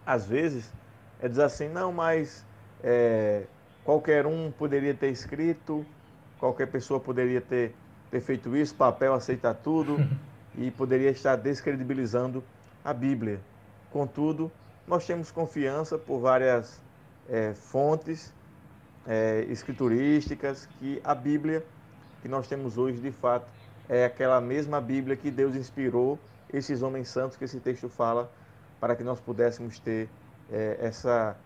às 0.04 0.26
vezes, 0.26 0.72
é, 1.20 1.28
diz 1.28 1.38
assim, 1.38 1.68
não, 1.68 1.92
mas 1.92 2.44
é, 2.82 3.44
qualquer 3.84 4.26
um 4.26 4.50
poderia 4.50 4.94
ter 4.94 5.10
escrito, 5.10 5.84
qualquer 6.38 6.66
pessoa 6.66 7.00
poderia 7.00 7.40
ter, 7.40 7.74
ter 8.10 8.20
feito 8.20 8.56
isso, 8.56 8.74
papel 8.74 9.14
aceitar 9.14 9.54
tudo, 9.54 9.96
e 10.56 10.70
poderia 10.70 11.10
estar 11.10 11.36
descredibilizando 11.36 12.42
a 12.84 12.92
Bíblia. 12.92 13.40
Contudo, 13.90 14.50
nós 14.86 15.04
temos 15.06 15.30
confiança 15.30 15.98
por 15.98 16.20
várias 16.20 16.80
é, 17.28 17.54
fontes 17.54 18.32
é, 19.06 19.44
escriturísticas 19.48 20.66
que 20.78 21.00
a 21.04 21.14
Bíblia 21.14 21.64
que 22.26 22.28
nós 22.28 22.48
temos 22.48 22.76
hoje, 22.76 23.00
de 23.00 23.12
fato, 23.12 23.46
é 23.88 24.04
aquela 24.04 24.40
mesma 24.40 24.80
Bíblia 24.80 25.16
que 25.16 25.30
Deus 25.30 25.54
inspirou 25.54 26.18
esses 26.52 26.82
homens 26.82 27.08
santos 27.08 27.36
que 27.36 27.44
esse 27.44 27.60
texto 27.60 27.88
fala 27.88 28.30
para 28.80 28.96
que 28.96 29.04
nós 29.04 29.20
pudéssemos 29.20 29.78
ter 29.78 30.08
é, 30.50 30.76
essa, 30.80 31.36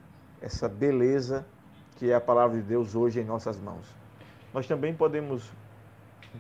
essa 0.41 0.69
beleza 0.69 1.45
que 1.97 2.11
é 2.11 2.15
a 2.15 2.21
palavra 2.21 2.57
de 2.57 2.63
Deus 2.63 2.95
hoje 2.95 3.21
em 3.21 3.25
nossas 3.25 3.59
mãos. 3.59 3.87
Nós 4.55 4.67
também 4.67 4.95
podemos 4.95 5.51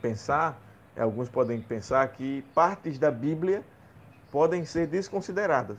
pensar, 0.00 0.58
alguns 0.98 1.28
podem 1.28 1.60
pensar 1.60 2.08
que 2.08 2.42
partes 2.54 2.98
da 2.98 3.10
Bíblia 3.10 3.62
podem 4.30 4.64
ser 4.64 4.86
desconsideradas 4.86 5.76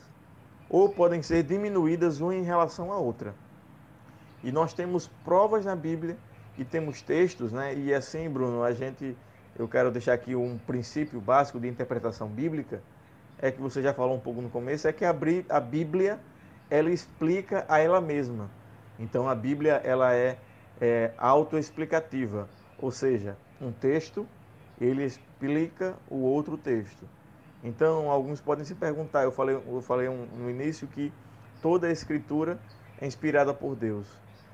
ou 0.69 0.87
podem 0.87 1.23
ser 1.23 1.41
diminuídas 1.41 2.21
uma 2.21 2.35
em 2.35 2.43
relação 2.43 2.91
à 2.91 2.97
outra. 2.97 3.33
E 4.43 4.51
nós 4.51 4.73
temos 4.73 5.07
provas 5.23 5.65
na 5.65 5.75
Bíblia 5.75 6.17
e 6.57 6.65
temos 6.65 7.01
textos, 7.01 7.51
né? 7.51 7.75
E 7.75 7.93
assim, 7.93 8.29
Bruno, 8.29 8.63
a 8.63 8.73
gente, 8.73 9.15
eu 9.57 9.67
quero 9.67 9.91
deixar 9.91 10.13
aqui 10.13 10.35
um 10.35 10.57
princípio 10.57 11.21
básico 11.21 11.59
de 11.59 11.67
interpretação 11.67 12.27
bíblica, 12.27 12.81
é 13.39 13.51
que 13.51 13.61
você 13.61 13.81
já 13.81 13.93
falou 13.93 14.15
um 14.15 14.19
pouco 14.19 14.41
no 14.41 14.49
começo, 14.49 14.87
é 14.87 14.93
que 14.93 15.05
a 15.05 15.13
Bíblia 15.59 16.19
ela 16.69 16.89
explica 16.89 17.65
a 17.67 17.79
ela 17.79 17.99
mesma. 17.99 18.49
Então 18.99 19.27
a 19.27 19.35
Bíblia 19.35 19.81
ela 19.83 20.13
é, 20.13 20.37
é 20.79 21.11
autoexplicativa, 21.17 22.47
ou 22.77 22.91
seja, 22.91 23.37
um 23.59 23.71
texto 23.71 24.27
ele 24.79 25.03
explica 25.03 25.95
o 26.09 26.17
outro 26.17 26.57
texto. 26.57 27.07
Então 27.63 28.09
alguns 28.09 28.41
podem 28.41 28.65
se 28.65 28.73
perguntar, 28.73 29.23
eu 29.23 29.31
falei, 29.31 29.55
eu 29.55 29.81
falei 29.81 30.09
no 30.09 30.49
início 30.49 30.87
que 30.87 31.13
toda 31.61 31.87
a 31.87 31.91
escritura 31.91 32.59
é 32.99 33.05
inspirada 33.05 33.53
por 33.53 33.75
Deus. 33.75 34.07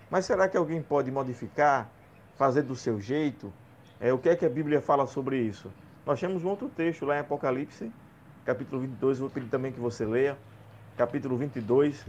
Mas 0.10 0.26
será 0.26 0.48
que 0.48 0.56
alguém 0.56 0.82
pode 0.82 1.12
modificar, 1.12 1.90
fazer 2.38 2.62
do 2.62 2.76
seu 2.76 3.00
jeito? 3.00 3.52
É, 4.00 4.14
o 4.14 4.18
que 4.18 4.30
é 4.30 4.36
que 4.36 4.46
a 4.46 4.50
Bíblia 4.50 4.82
fala 4.82 5.06
sobre 5.06 5.38
isso? 5.38 5.72
Nós 6.06 6.20
temos 6.20 6.44
um 6.44 6.50
outro 6.50 6.70
texto 6.70 7.06
lá 7.06 7.18
em 7.18 7.20
Apocalipse, 7.20 7.92
capítulo 8.46 8.82
22, 8.82 9.20
vou 9.20 9.30
pedir 9.30 9.50
também 9.50 9.72
que 9.72 9.80
você 9.80 10.06
leia, 10.06 10.38
capítulo 10.96 11.36
22, 11.36 12.06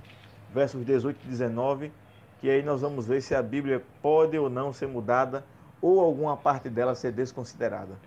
versos 0.54 0.84
18 0.84 1.18
e 1.24 1.28
19, 1.28 1.92
que 2.40 2.48
aí 2.48 2.62
nós 2.62 2.82
vamos 2.82 3.06
ver 3.06 3.20
se 3.20 3.34
a 3.34 3.42
Bíblia 3.42 3.82
pode 4.00 4.38
ou 4.38 4.48
não 4.48 4.72
ser 4.72 4.86
mudada 4.86 5.44
ou 5.82 6.00
alguma 6.00 6.36
parte 6.36 6.68
dela 6.68 6.94
ser 6.94 7.10
desconsiderada. 7.10 7.98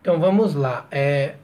Então 0.00 0.18
vamos 0.18 0.54
lá. 0.54 0.86
É, 0.90 1.36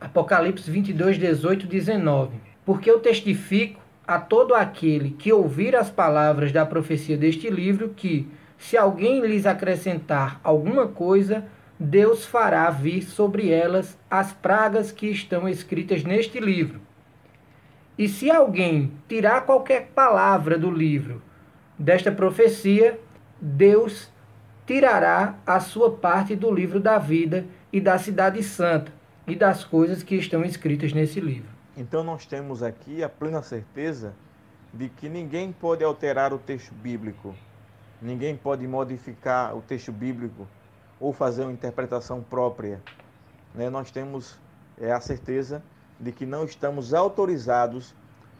Apocalipse 0.00 0.70
22, 0.70 1.18
18 1.18 1.66
e 1.66 1.68
19. 1.68 2.40
Porque 2.64 2.90
eu 2.90 3.00
testifico 3.00 3.81
a 4.06 4.18
todo 4.18 4.54
aquele 4.54 5.10
que 5.10 5.32
ouvir 5.32 5.76
as 5.76 5.90
palavras 5.90 6.52
da 6.52 6.66
profecia 6.66 7.16
deste 7.16 7.48
livro 7.48 7.90
que, 7.90 8.28
se 8.58 8.76
alguém 8.76 9.20
lhes 9.20 9.46
acrescentar 9.46 10.40
alguma 10.42 10.86
coisa, 10.86 11.44
Deus 11.78 12.24
fará 12.24 12.70
vir 12.70 13.02
sobre 13.02 13.50
elas 13.50 13.98
as 14.10 14.32
pragas 14.32 14.92
que 14.92 15.06
estão 15.06 15.48
escritas 15.48 16.04
neste 16.04 16.38
livro. 16.38 16.80
E 17.98 18.08
se 18.08 18.30
alguém 18.30 18.92
tirar 19.08 19.42
qualquer 19.42 19.88
palavra 19.94 20.58
do 20.58 20.70
livro 20.70 21.20
desta 21.78 22.10
profecia, 22.10 22.98
Deus 23.40 24.10
tirará 24.66 25.34
a 25.46 25.60
sua 25.60 25.90
parte 25.90 26.34
do 26.34 26.52
livro 26.52 26.80
da 26.80 26.98
vida 26.98 27.44
e 27.72 27.80
da 27.80 27.98
cidade 27.98 28.42
santa 28.42 28.92
e 29.26 29.34
das 29.34 29.64
coisas 29.64 30.02
que 30.02 30.14
estão 30.14 30.44
escritas 30.44 30.92
nesse 30.92 31.20
livro. 31.20 31.51
Então 31.76 32.04
nós 32.04 32.26
temos 32.26 32.62
aqui 32.62 33.02
a 33.02 33.08
plena 33.08 33.42
certeza 33.42 34.14
de 34.74 34.90
que 34.90 35.08
ninguém 35.08 35.52
pode 35.52 35.82
alterar 35.82 36.32
o 36.32 36.38
texto 36.38 36.74
bíblico, 36.74 37.34
ninguém 38.00 38.36
pode 38.36 38.66
modificar 38.66 39.56
o 39.56 39.62
texto 39.62 39.90
bíblico 39.90 40.46
ou 41.00 41.12
fazer 41.12 41.42
uma 41.42 41.52
interpretação 41.52 42.22
própria. 42.22 42.80
Né? 43.54 43.70
Nós 43.70 43.90
temos 43.90 44.38
é, 44.78 44.92
a 44.92 45.00
certeza 45.00 45.62
de 45.98 46.12
que 46.12 46.26
não 46.26 46.44
estamos 46.44 46.92
autorizados 46.92 47.94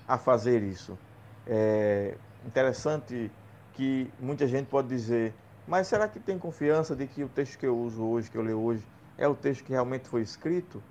a 0.06 0.18
fazer 0.18 0.62
isso. 0.62 0.98
É 1.46 2.16
interessante 2.46 3.30
que 3.72 4.12
muita 4.20 4.46
gente 4.46 4.66
pode 4.66 4.88
dizer, 4.88 5.34
mas 5.66 5.86
será 5.86 6.06
que 6.06 6.20
tem 6.20 6.38
confiança 6.38 6.94
de 6.94 7.06
que 7.06 7.24
o 7.24 7.28
texto 7.28 7.58
que 7.58 7.66
eu 7.66 7.78
uso 7.78 8.04
hoje, 8.04 8.30
que 8.30 8.36
eu 8.36 8.42
leio 8.42 8.60
hoje, 8.60 8.86
é 9.16 9.26
o 9.26 9.34
texto 9.34 9.64
que 9.64 9.72
realmente 9.72 10.08
foi 10.08 10.20
escrito? 10.20 10.82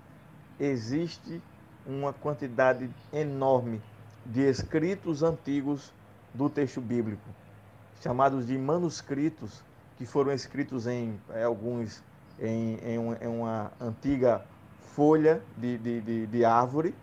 Existe 0.60 1.42
uma 1.86 2.14
quantidade 2.14 2.90
enorme 3.12 3.82
de 4.26 4.42
escritos 4.42 5.24
antigos 5.24 5.92
do 6.34 6.50
texto 6.50 6.80
bíblico, 6.80 7.28
chamados 8.02 8.46
de 8.46 8.58
manuscritos, 8.58 9.64
que 9.98 10.06
foram 10.06 10.32
escritos 10.32 10.88
em 10.88 11.20
é, 11.30 11.44
alguns 11.44 12.04
em, 12.40 12.76
em, 12.84 13.18
em, 13.22 13.28
uma 13.28 13.72
antiga 13.80 14.44
folha 14.96 15.42
de, 15.58 15.78
de, 15.78 16.02
de, 16.02 16.28
de, 16.28 16.46
árvore 16.46 16.96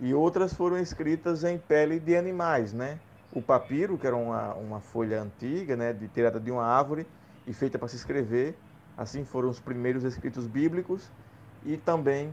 e 0.00 0.14
outras 0.14 0.54
foram 0.54 0.78
escritas 0.78 1.42
em 1.42 1.58
pele 1.58 1.98
de 1.98 2.16
animais, 2.16 2.72
né? 2.72 3.00
O 3.32 3.42
papiro, 3.42 3.98
que 3.98 4.06
era 4.06 4.14
uma, 4.14 4.54
uma 4.54 4.80
folha 4.80 5.22
antiga, 5.22 5.74
né, 5.74 5.92
de, 5.92 6.06
tirada 6.08 6.38
de 6.38 6.50
uma 6.52 6.64
árvore 6.64 7.04
e 7.46 7.52
feita 7.52 7.78
para 7.78 7.88
se 7.88 7.96
escrever, 7.96 8.56
assim 8.96 9.24
foram 9.24 9.48
os 9.48 9.58
primeiros 9.58 10.04
escritos 10.04 10.46
bíblicos 10.46 11.10
e 11.64 11.76
também 11.76 12.32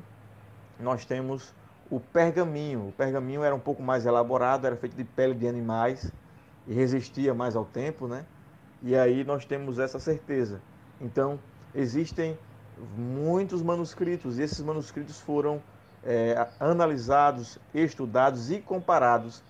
nós 0.80 1.06
temos 1.06 1.54
o 1.90 2.00
pergaminho. 2.00 2.88
O 2.88 2.92
pergaminho 2.92 3.44
era 3.44 3.54
um 3.54 3.60
pouco 3.60 3.84
mais 3.84 4.06
elaborado, 4.06 4.66
era 4.66 4.76
feito 4.76 4.96
de 4.96 5.04
pele 5.04 5.34
de 5.34 5.48
animais 5.48 6.12
e 6.68 6.74
resistia 6.74 7.34
mais 7.34 7.56
ao 7.56 7.66
tempo, 7.66 8.08
né? 8.08 8.26
E 8.82 8.96
aí 8.96 9.24
nós 9.24 9.46
temos 9.46 9.78
essa 9.78 10.00
certeza. 10.00 10.62
Então, 11.00 11.40
existem 11.76 12.38
muitos 12.98 13.62
manuscritos, 13.62 14.40
e 14.40 14.44
esses 14.44 14.62
manuscritos 14.62 15.20
foram 15.20 15.62
é, 16.04 16.48
analisados, 16.60 17.60
estudados 17.74 18.50
e 18.50 18.60
comparados, 18.60 19.44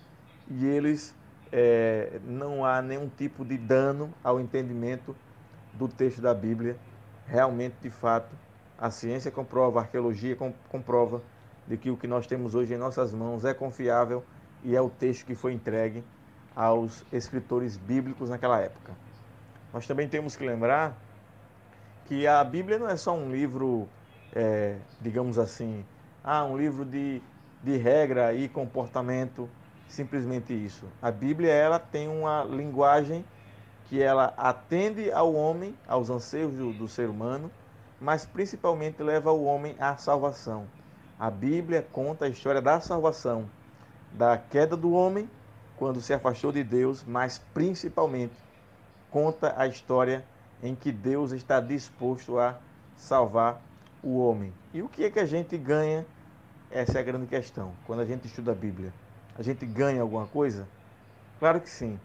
e 0.50 0.66
eles 0.66 1.14
é, 1.50 2.20
não 2.24 2.64
há 2.64 2.82
nenhum 2.82 3.08
tipo 3.08 3.44
de 3.44 3.56
dano 3.56 4.12
ao 4.22 4.40
entendimento 4.40 5.14
do 5.72 5.88
texto 5.88 6.20
da 6.20 6.34
Bíblia. 6.34 6.76
Realmente, 7.26 7.76
de 7.80 7.90
fato, 7.90 8.34
a 8.82 8.90
ciência 8.90 9.30
comprova, 9.30 9.78
a 9.78 9.82
arqueologia 9.84 10.36
comprova 10.68 11.22
de 11.68 11.76
que 11.76 11.88
o 11.88 11.96
que 11.96 12.08
nós 12.08 12.26
temos 12.26 12.56
hoje 12.56 12.74
em 12.74 12.76
nossas 12.76 13.12
mãos 13.12 13.44
é 13.44 13.54
confiável 13.54 14.24
e 14.64 14.74
é 14.74 14.80
o 14.80 14.90
texto 14.90 15.24
que 15.24 15.36
foi 15.36 15.52
entregue 15.52 16.02
aos 16.56 17.04
escritores 17.12 17.76
bíblicos 17.76 18.28
naquela 18.28 18.58
época. 18.58 18.92
Nós 19.72 19.86
também 19.86 20.08
temos 20.08 20.34
que 20.34 20.44
lembrar 20.44 20.98
que 22.06 22.26
a 22.26 22.42
Bíblia 22.42 22.76
não 22.76 22.88
é 22.88 22.96
só 22.96 23.14
um 23.14 23.30
livro, 23.30 23.88
é, 24.34 24.76
digamos 25.00 25.38
assim, 25.38 25.84
ah, 26.24 26.44
um 26.44 26.58
livro 26.58 26.84
de, 26.84 27.22
de 27.62 27.76
regra 27.76 28.34
e 28.34 28.48
comportamento, 28.48 29.48
simplesmente 29.86 30.52
isso. 30.52 30.88
A 31.00 31.12
Bíblia 31.12 31.52
ela 31.52 31.78
tem 31.78 32.08
uma 32.08 32.42
linguagem 32.42 33.24
que 33.88 34.02
ela 34.02 34.34
atende 34.36 35.12
ao 35.12 35.32
homem, 35.32 35.72
aos 35.86 36.10
anseios 36.10 36.52
do, 36.52 36.72
do 36.72 36.88
ser 36.88 37.08
humano, 37.08 37.48
mas 38.02 38.26
principalmente 38.26 39.00
leva 39.00 39.30
o 39.30 39.44
homem 39.44 39.76
à 39.78 39.96
salvação. 39.96 40.66
A 41.18 41.30
Bíblia 41.30 41.86
conta 41.92 42.24
a 42.24 42.28
história 42.28 42.60
da 42.60 42.80
salvação, 42.80 43.48
da 44.10 44.36
queda 44.36 44.76
do 44.76 44.92
homem 44.92 45.30
quando 45.76 46.00
se 46.00 46.12
afastou 46.12 46.50
de 46.50 46.64
Deus, 46.64 47.04
mas 47.06 47.38
principalmente 47.54 48.34
conta 49.08 49.54
a 49.56 49.68
história 49.68 50.24
em 50.60 50.74
que 50.74 50.90
Deus 50.90 51.30
está 51.30 51.60
disposto 51.60 52.38
a 52.38 52.58
salvar 52.96 53.62
o 54.02 54.18
homem. 54.18 54.52
E 54.74 54.82
o 54.82 54.88
que 54.88 55.04
é 55.04 55.10
que 55.10 55.20
a 55.20 55.26
gente 55.26 55.56
ganha? 55.56 56.04
Essa 56.72 56.98
é 56.98 57.00
a 57.00 57.04
grande 57.04 57.26
questão. 57.26 57.72
Quando 57.86 58.00
a 58.00 58.04
gente 58.04 58.26
estuda 58.26 58.50
a 58.50 58.54
Bíblia, 58.54 58.92
a 59.38 59.42
gente 59.42 59.64
ganha 59.64 60.02
alguma 60.02 60.26
coisa? 60.26 60.66
Claro 61.38 61.60
que 61.60 61.70
sim. 61.70 62.00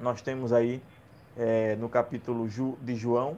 Nós 0.00 0.20
temos 0.22 0.52
aí 0.52 0.82
é, 1.36 1.76
no 1.76 1.88
capítulo 1.88 2.48
de 2.82 2.96
João 2.96 3.36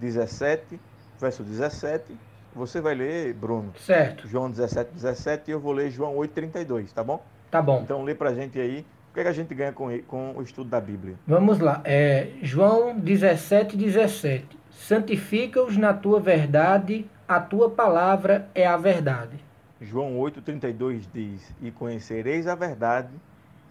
17, 0.00 0.80
verso 1.20 1.42
17. 1.42 2.16
Você 2.54 2.80
vai 2.80 2.94
ler, 2.94 3.34
Bruno? 3.34 3.72
Certo. 3.78 4.26
João 4.26 4.50
17, 4.50 4.90
17 4.92 5.50
e 5.50 5.52
eu 5.52 5.60
vou 5.60 5.72
ler 5.72 5.90
João 5.90 6.16
8, 6.16 6.32
32, 6.32 6.92
tá 6.92 7.04
bom? 7.04 7.22
Tá 7.50 7.62
bom. 7.62 7.82
Então 7.82 8.02
lê 8.02 8.14
pra 8.14 8.34
gente 8.34 8.58
aí 8.58 8.84
o 9.10 9.14
que, 9.14 9.20
é 9.20 9.22
que 9.24 9.28
a 9.28 9.32
gente 9.32 9.52
ganha 9.54 9.72
com, 9.72 9.96
com 10.02 10.34
o 10.36 10.42
estudo 10.42 10.70
da 10.70 10.80
Bíblia? 10.80 11.16
Vamos 11.26 11.58
lá. 11.58 11.80
É, 11.84 12.28
João 12.42 12.96
17, 12.98 13.76
17. 13.76 14.58
Santifica-os 14.70 15.76
na 15.76 15.92
tua 15.92 16.20
verdade, 16.20 17.08
a 17.28 17.40
tua 17.40 17.68
palavra 17.68 18.48
é 18.54 18.66
a 18.66 18.76
verdade. 18.76 19.36
João 19.80 20.16
8, 20.18 20.42
32 20.42 21.08
diz: 21.12 21.54
E 21.60 21.70
conhecereis 21.70 22.46
a 22.46 22.54
verdade, 22.54 23.10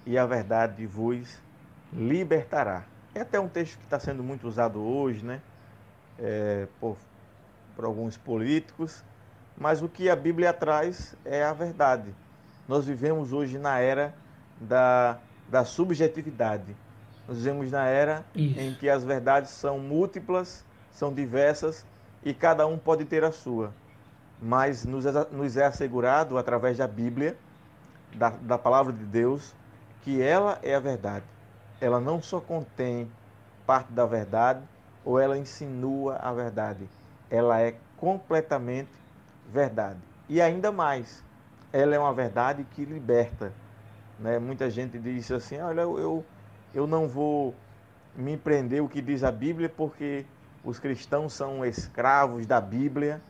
e 0.05 0.17
a 0.17 0.25
verdade 0.25 0.85
vos 0.85 1.41
libertará. 1.93 2.83
É 3.15 3.21
até 3.21 3.39
um 3.39 3.47
texto 3.47 3.77
que 3.77 3.85
está 3.85 3.99
sendo 3.99 4.23
muito 4.23 4.47
usado 4.47 4.81
hoje, 4.81 5.25
né? 5.25 5.41
É, 6.21 6.67
por, 6.79 6.97
por 7.75 7.85
alguns 7.85 8.17
políticos, 8.17 9.03
mas 9.57 9.81
o 9.81 9.87
que 9.87 10.09
a 10.09 10.15
Bíblia 10.15 10.51
traz 10.51 11.15
é 11.23 11.43
a 11.43 11.53
verdade. 11.53 12.13
Nós 12.67 12.85
vivemos 12.85 13.31
hoje 13.31 13.57
na 13.57 13.79
era 13.79 14.13
da 14.59 15.17
da 15.49 15.65
subjetividade. 15.65 16.75
Nós 17.27 17.37
vivemos 17.37 17.71
na 17.71 17.85
era 17.85 18.23
Isso. 18.35 18.59
em 18.59 18.73
que 18.73 18.89
as 18.89 19.03
verdades 19.03 19.51
são 19.51 19.79
múltiplas, 19.79 20.63
são 20.91 21.13
diversas 21.13 21.85
e 22.23 22.33
cada 22.33 22.65
um 22.67 22.77
pode 22.77 23.05
ter 23.05 23.23
a 23.23 23.31
sua. 23.31 23.73
Mas 24.41 24.85
nos 24.85 25.05
é, 25.05 25.11
nos 25.31 25.57
é 25.57 25.65
assegurado, 25.65 26.37
através 26.37 26.77
da 26.77 26.87
Bíblia, 26.87 27.35
da, 28.15 28.29
da 28.29 28.57
palavra 28.57 28.93
de 28.93 29.03
Deus, 29.03 29.53
que 30.01 30.21
ela 30.21 30.59
é 30.63 30.75
a 30.75 30.79
verdade. 30.79 31.25
Ela 31.81 31.99
não 31.99 32.21
só 32.21 32.39
contém 32.39 33.11
parte 33.65 33.91
da 33.91 34.05
verdade 34.05 34.61
ou 35.09 35.19
ela 35.19 35.37
insinua 35.37 36.17
a 36.17 36.31
verdade. 36.33 36.89
Ela 37.29 37.61
é 37.61 37.75
completamente 37.97 38.91
verdade. 39.51 39.99
E 40.27 40.41
ainda 40.41 40.71
mais, 40.71 41.23
ela 41.73 41.95
é 41.95 41.99
uma 41.99 42.13
verdade 42.13 42.63
que 42.71 42.85
liberta 42.85 43.53
né? 44.19 44.37
Muita 44.37 44.69
gente 44.69 44.99
diz 44.99 45.31
assim, 45.31 45.57
olha, 45.59 45.81
eu, 45.81 46.25
eu 46.73 46.85
não 46.85 47.07
vou 47.07 47.55
me 48.15 48.33
empreender 48.33 48.81
o 48.81 48.89
que 48.89 49.01
diz 49.01 49.23
a 49.23 49.31
Bíblia 49.31 49.69
porque 49.69 50.25
os 50.63 50.77
cristãos 50.77 51.33
são 51.33 51.65
escravos 51.65 52.45
da 52.45 52.59
Bíblia, 52.59 53.21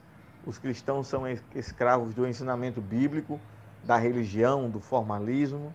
os 0.46 0.58
cristãos 0.58 1.08
são 1.08 1.26
escravos 1.54 2.14
do 2.16 2.28
ensinamento 2.28 2.82
bíblico, 2.82 3.40
da 3.84 3.98
religião, 3.98 4.70
do 4.70 4.80
formalismo, 4.80 5.74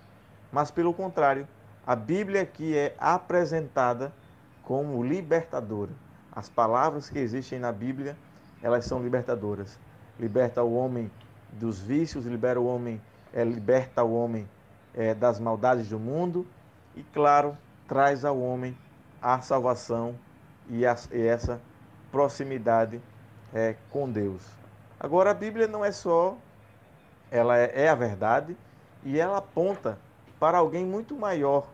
mas 0.51 0.71
pelo 0.71 0.93
contrário, 0.93 1.47
a 1.87 1.95
Bíblia 1.95 2.45
que 2.45 2.77
é 2.77 2.95
apresentada 2.99 4.13
como 4.65 5.03
libertadora. 5.03 5.93
As 6.33 6.49
palavras 6.49 7.09
que 7.09 7.19
existem 7.19 7.59
na 7.59 7.71
Bíblia, 7.71 8.17
elas 8.63 8.85
são 8.85 9.03
libertadoras. 9.03 9.79
Liberta 10.19 10.63
o 10.63 10.75
homem 10.75 11.11
dos 11.53 11.81
vícios, 11.81 12.27
libera 12.27 12.61
o 12.61 12.67
homem, 12.67 13.01
é, 13.33 13.45
liberta 13.45 14.03
o 14.03 14.15
homem 14.15 14.49
é, 14.95 15.15
das 15.15 15.39
maldades 15.39 15.89
do 15.89 15.99
mundo 15.99 16.47
e, 16.97 17.03
claro, 17.03 17.57
traz 17.87 18.25
ao 18.25 18.39
homem 18.39 18.77
a 19.21 19.41
salvação 19.41 20.15
e, 20.69 20.87
a, 20.87 20.97
e 21.13 21.23
essa 21.23 21.61
proximidade 22.11 23.01
é, 23.53 23.77
com 23.91 24.11
Deus. 24.11 24.43
Agora, 24.99 25.31
a 25.31 25.35
Bíblia 25.35 25.67
não 25.67 25.85
é 25.85 25.93
só, 25.93 26.37
ela 27.31 27.59
é, 27.59 27.85
é 27.85 27.89
a 27.89 27.95
verdade 27.95 28.57
e 29.05 29.19
ela 29.19 29.39
aponta 29.39 29.99
para 30.39 30.59
alguém 30.59 30.85
muito 30.85 31.15
maior, 31.15 31.67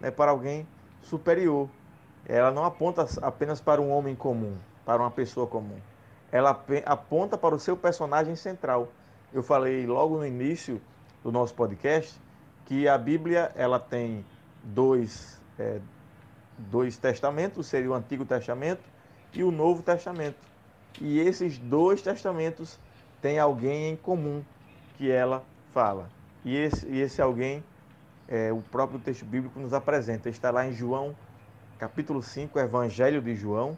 né, 0.00 0.10
para 0.10 0.30
alguém 0.30 0.66
superior. 1.02 1.68
Ela 2.26 2.50
não 2.50 2.64
aponta 2.64 3.06
apenas 3.22 3.60
para 3.60 3.80
um 3.80 3.90
homem 3.90 4.14
comum, 4.14 4.56
para 4.84 5.02
uma 5.02 5.10
pessoa 5.10 5.46
comum. 5.46 5.78
Ela 6.30 6.64
aponta 6.86 7.36
para 7.36 7.54
o 7.54 7.58
seu 7.58 7.76
personagem 7.76 8.36
central. 8.36 8.88
Eu 9.32 9.42
falei 9.42 9.86
logo 9.86 10.16
no 10.16 10.26
início 10.26 10.80
do 11.22 11.32
nosso 11.32 11.54
podcast 11.54 12.20
que 12.66 12.86
a 12.86 12.96
Bíblia 12.96 13.50
ela 13.56 13.80
tem 13.80 14.24
dois, 14.62 15.40
é, 15.58 15.80
dois 16.56 16.96
testamentos, 16.96 17.66
seria 17.66 17.90
o 17.90 17.94
Antigo 17.94 18.24
Testamento 18.24 18.82
e 19.32 19.42
o 19.42 19.50
Novo 19.50 19.82
Testamento. 19.82 20.38
E 21.00 21.18
esses 21.18 21.58
dois 21.58 22.02
testamentos 22.02 22.78
têm 23.20 23.38
alguém 23.38 23.90
em 23.90 23.96
comum 23.96 24.42
que 24.96 25.10
ela 25.10 25.44
fala. 25.72 26.08
E 26.44 26.56
esse, 26.56 26.86
e 26.86 27.00
esse 27.00 27.20
alguém, 27.20 27.62
é, 28.28 28.52
o 28.52 28.62
próprio 28.62 28.98
texto 28.98 29.24
bíblico 29.24 29.58
nos 29.58 29.72
apresenta. 29.72 30.28
Está 30.28 30.50
lá 30.50 30.66
em 30.66 30.72
João, 30.72 31.14
capítulo 31.80 32.22
5, 32.22 32.58
Evangelho 32.58 33.22
de 33.22 33.34
João, 33.34 33.74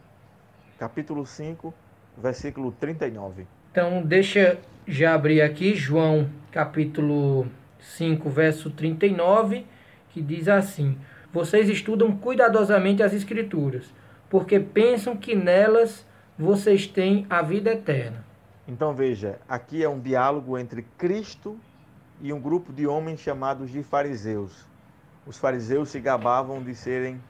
capítulo 0.77 1.25
5, 1.25 1.73
versículo 2.19 2.73
39. 2.73 3.47
Então, 3.71 4.03
deixa 4.03 4.59
já 4.89 5.15
abrir 5.15 5.41
aqui 5.41 5.77
João, 5.77 6.29
capítulo 6.51 7.47
5, 7.79 8.29
verso 8.29 8.71
39, 8.71 9.65
que 10.11 10.21
diz 10.21 10.49
assim: 10.49 10.99
Vocês 11.33 11.69
estudam 11.69 12.17
cuidadosamente 12.17 13.05
as 13.05 13.13
Escrituras, 13.15 13.95
porque 14.29 14.59
pensam 14.59 15.17
que 15.17 15.37
nelas 15.37 16.05
vocês 16.37 16.89
têm 16.89 17.25
a 17.31 17.41
vida 17.41 17.71
eterna. 17.71 18.25
Então 18.67 18.93
veja, 18.93 19.39
aqui 19.49 19.81
é 19.81 19.89
um 19.89 20.01
diálogo 20.01 20.59
entre 20.59 20.83
Cristo 20.99 21.57
e 22.21 22.33
um 22.33 22.41
grupo 22.41 22.73
de 22.73 22.85
homens 22.85 23.21
chamados 23.21 23.71
de 23.71 23.85
fariseus. 23.85 24.67
Os 25.25 25.39
fariseus 25.39 25.91
se 25.91 26.01
gabavam 26.01 26.61
de 26.61 26.75
serem 26.75 27.21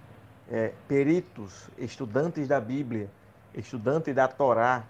é, 0.50 0.72
peritos, 0.88 1.68
estudantes 1.78 2.48
da 2.48 2.60
Bíblia, 2.60 3.10
estudantes 3.54 4.14
da 4.14 4.28
Torá, 4.28 4.84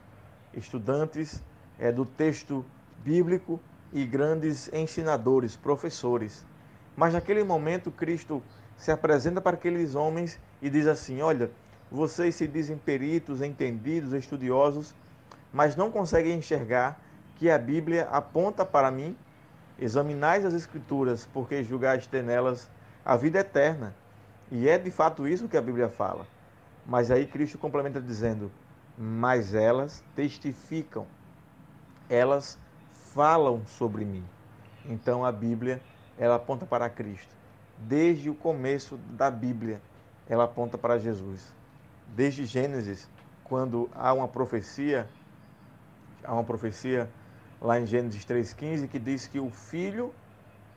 estudantes 0.55 1.43
é, 1.79 1.91
do 1.91 2.05
texto 2.05 2.65
bíblico 3.05 3.61
e 3.93 4.05
grandes 4.05 4.73
ensinadores, 4.73 5.57
professores. 5.57 6.45
Mas 6.97 7.13
naquele 7.13 7.43
momento 7.45 7.91
Cristo 7.91 8.43
se 8.77 8.91
apresenta 8.91 9.41
para 9.41 9.57
aqueles 9.57 9.95
homens 9.95 10.39
e 10.61 10.69
diz 10.69 10.87
assim: 10.87 11.21
Olha, 11.23 11.51
vocês 11.91 12.35
se 12.35 12.47
dizem 12.47 12.77
peritos, 12.77 13.43
entendidos, 13.43 14.13
estudiosos, 14.13 14.95
mas 15.53 15.77
não 15.77 15.91
conseguem 15.91 16.39
enxergar 16.39 17.01
que 17.37 17.51
a 17.51 17.59
Bíblia 17.59 18.09
aponta 18.11 18.65
para 18.65 18.91
mim. 18.91 19.17
Examinais 19.79 20.45
as 20.45 20.55
Escrituras, 20.55 21.29
porque 21.33 21.65
julgais 21.65 22.07
ter 22.07 22.23
nelas 22.23 22.71
a 23.05 23.17
vida 23.17 23.41
eterna. 23.41 23.95
E 24.55 24.69
é 24.69 24.77
de 24.77 24.91
fato 24.91 25.27
isso 25.27 25.49
que 25.49 25.57
a 25.57 25.63
Bíblia 25.63 25.89
fala. 25.89 26.27
Mas 26.85 27.11
aí 27.11 27.27
Cristo 27.27 27.57
complementa 27.57 27.99
dizendo: 28.03 28.53
Mas 28.99 29.55
elas 29.55 30.05
testificam, 30.15 31.07
elas 32.07 32.59
falam 33.15 33.65
sobre 33.65 34.05
mim. 34.05 34.23
Então 34.85 35.25
a 35.25 35.33
Bíblia, 35.33 35.81
ela 36.19 36.35
aponta 36.35 36.67
para 36.67 36.91
Cristo. 36.91 37.35
Desde 37.79 38.29
o 38.29 38.35
começo 38.35 38.99
da 39.13 39.31
Bíblia, 39.31 39.81
ela 40.29 40.45
aponta 40.45 40.77
para 40.77 40.99
Jesus. 40.99 41.51
Desde 42.09 42.45
Gênesis, 42.45 43.09
quando 43.45 43.89
há 43.95 44.13
uma 44.13 44.29
profecia, 44.29 45.09
há 46.23 46.35
uma 46.35 46.45
profecia 46.45 47.09
lá 47.59 47.81
em 47.81 47.87
Gênesis 47.87 48.23
3,15 48.27 48.87
que 48.87 48.99
diz 48.99 49.27
que 49.27 49.41
o 49.41 49.49
filho, 49.49 50.13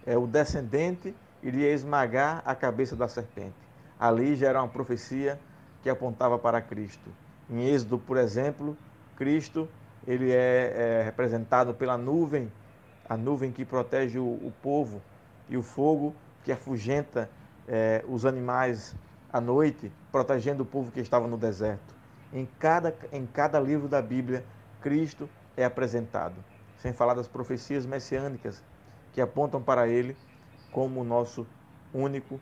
é 0.06 0.18
o 0.18 0.26
descendente, 0.26 1.14
iria 1.44 1.74
esmagar 1.74 2.42
a 2.46 2.56
cabeça 2.56 2.96
da 2.96 3.10
serpente. 3.10 3.65
Ali 4.00 4.36
já 4.36 4.50
era 4.50 4.62
uma 4.62 4.68
profecia 4.68 5.40
que 5.82 5.90
apontava 5.90 6.38
para 6.38 6.62
Cristo. 6.62 7.10
Em 7.50 7.68
Êxodo, 7.68 8.00
por 8.00 8.18
exemplo, 8.18 8.78
Cristo 9.16 9.70
ele 10.08 10.32
é, 10.32 11.00
é 11.00 11.04
representado 11.04 11.74
pela 11.74 11.98
nuvem, 11.98 12.52
a 13.08 13.16
nuvem 13.18 13.52
que 13.52 13.66
protege 13.66 14.20
o, 14.20 14.26
o 14.26 14.54
povo 14.62 15.02
e 15.50 15.58
o 15.58 15.64
fogo 15.64 16.14
que 16.44 16.52
afugenta 16.52 17.30
é, 17.68 18.04
os 18.08 18.26
animais 18.26 18.96
à 19.32 19.42
noite, 19.42 19.92
protegendo 20.12 20.64
o 20.64 20.66
povo 20.66 20.92
que 20.92 21.00
estava 21.00 21.28
no 21.28 21.38
deserto. 21.38 21.96
Em 22.32 22.48
cada, 22.60 22.96
em 23.12 23.26
cada 23.26 23.60
livro 23.60 23.88
da 23.88 24.02
Bíblia, 24.02 24.46
Cristo 24.82 25.30
é 25.58 25.66
apresentado, 25.66 26.36
sem 26.78 26.94
falar 26.94 27.14
das 27.14 27.28
profecias 27.28 27.86
messiânicas 27.86 28.62
que 29.14 29.22
apontam 29.22 29.62
para 29.62 29.88
ele 29.88 30.16
como 30.72 31.02
o 31.02 31.04
nosso 31.04 31.48
único 31.94 32.40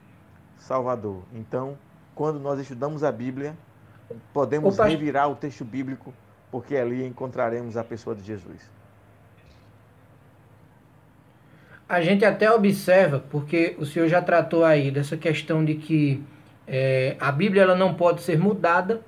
Salvador. 0.58 1.24
Então, 1.34 1.78
quando 2.16 2.40
nós 2.40 2.60
estudamos 2.60 3.04
a 3.04 3.12
Bíblia, 3.12 3.56
podemos 4.34 4.76
Opa. 4.76 4.88
revirar 4.88 5.30
o 5.30 5.36
texto 5.36 5.66
bíblico, 5.66 6.14
porque 6.52 6.76
ali 6.76 7.06
encontraremos 7.06 7.78
a 7.78 7.84
pessoa 7.84 8.16
de 8.16 8.24
Jesus. 8.24 8.70
A 11.88 12.02
gente 12.02 12.24
até 12.26 12.52
observa, 12.52 13.24
porque 13.30 13.76
o 13.78 13.86
senhor 13.86 14.08
já 14.08 14.22
tratou 14.22 14.64
aí 14.64 14.90
dessa 14.90 15.18
questão 15.18 15.64
de 15.64 15.76
que 15.76 16.24
é, 16.68 17.16
a 17.20 17.32
Bíblia 17.32 17.64
ela 17.64 17.76
não 17.76 17.94
pode 17.94 18.22
ser 18.22 18.38
mudada. 18.40 19.02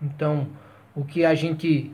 Então, 0.00 0.46
o 0.94 1.04
que 1.04 1.24
a 1.24 1.34
gente 1.34 1.92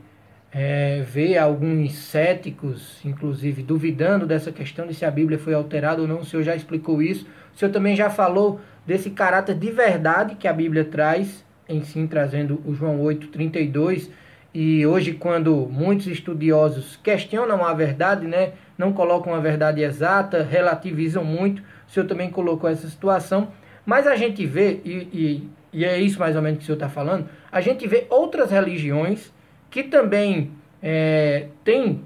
é, 0.53 1.03
vê 1.03 1.37
alguns 1.37 1.95
céticos, 1.95 3.05
inclusive, 3.05 3.63
duvidando 3.63 4.27
dessa 4.27 4.53
questão 4.53 4.87
de 4.87 4.95
se 4.95 5.05
a 5.05 5.11
Bíblia 5.11 5.39
foi 5.39 5.55
alterada 5.55 6.03
ou 6.03 6.09
não, 6.09 6.21
o 6.21 6.25
senhor 6.25 6.43
já 6.43 6.55
explicou 6.55 7.03
isso. 7.03 7.27
O 7.55 7.59
senhor 7.59 7.73
também 7.73 7.97
já 7.97 8.11
falou 8.11 8.61
desse 8.87 9.11
caráter 9.11 9.55
de 9.55 9.71
verdade 9.71 10.37
que 10.37 10.47
a 10.47 10.53
Bíblia 10.53 10.85
traz, 10.85 11.45
em 11.69 11.83
si 11.83 12.07
trazendo 12.07 12.63
o 12.65 12.73
João 12.73 13.01
8:32, 13.01 14.11
e 14.55 14.87
hoje 14.87 15.13
quando 15.13 15.69
muitos 15.71 16.07
estudiosos 16.07 16.97
questionam 17.03 17.65
a 17.65 17.75
verdade, 17.75 18.27
né, 18.27 18.53
não 18.79 18.93
colocam 18.93 19.35
a 19.35 19.41
verdade 19.41 19.83
exata, 19.83 20.43
relativizam 20.43 21.25
muito, 21.25 21.63
o 21.87 21.91
senhor 21.91 22.07
também 22.07 22.31
colocou 22.31 22.71
essa 22.71 22.89
situação, 22.89 23.49
mas 23.85 24.07
a 24.07 24.17
gente 24.17 24.47
vê, 24.47 24.81
e, 24.85 24.93
e, 25.13 25.51
e 25.73 25.85
é 25.85 26.01
isso 26.01 26.19
mais 26.19 26.37
ou 26.37 26.43
menos 26.43 26.59
que 26.59 26.65
o 26.65 26.67
senhor 26.67 26.77
está 26.77 26.89
falando, 26.89 27.29
a 27.51 27.61
gente 27.61 27.87
vê 27.87 28.07
outras 28.09 28.51
religiões 28.51 29.33
que 29.71 29.83
também 29.83 30.53
é, 30.83 31.49
têm 31.65 32.03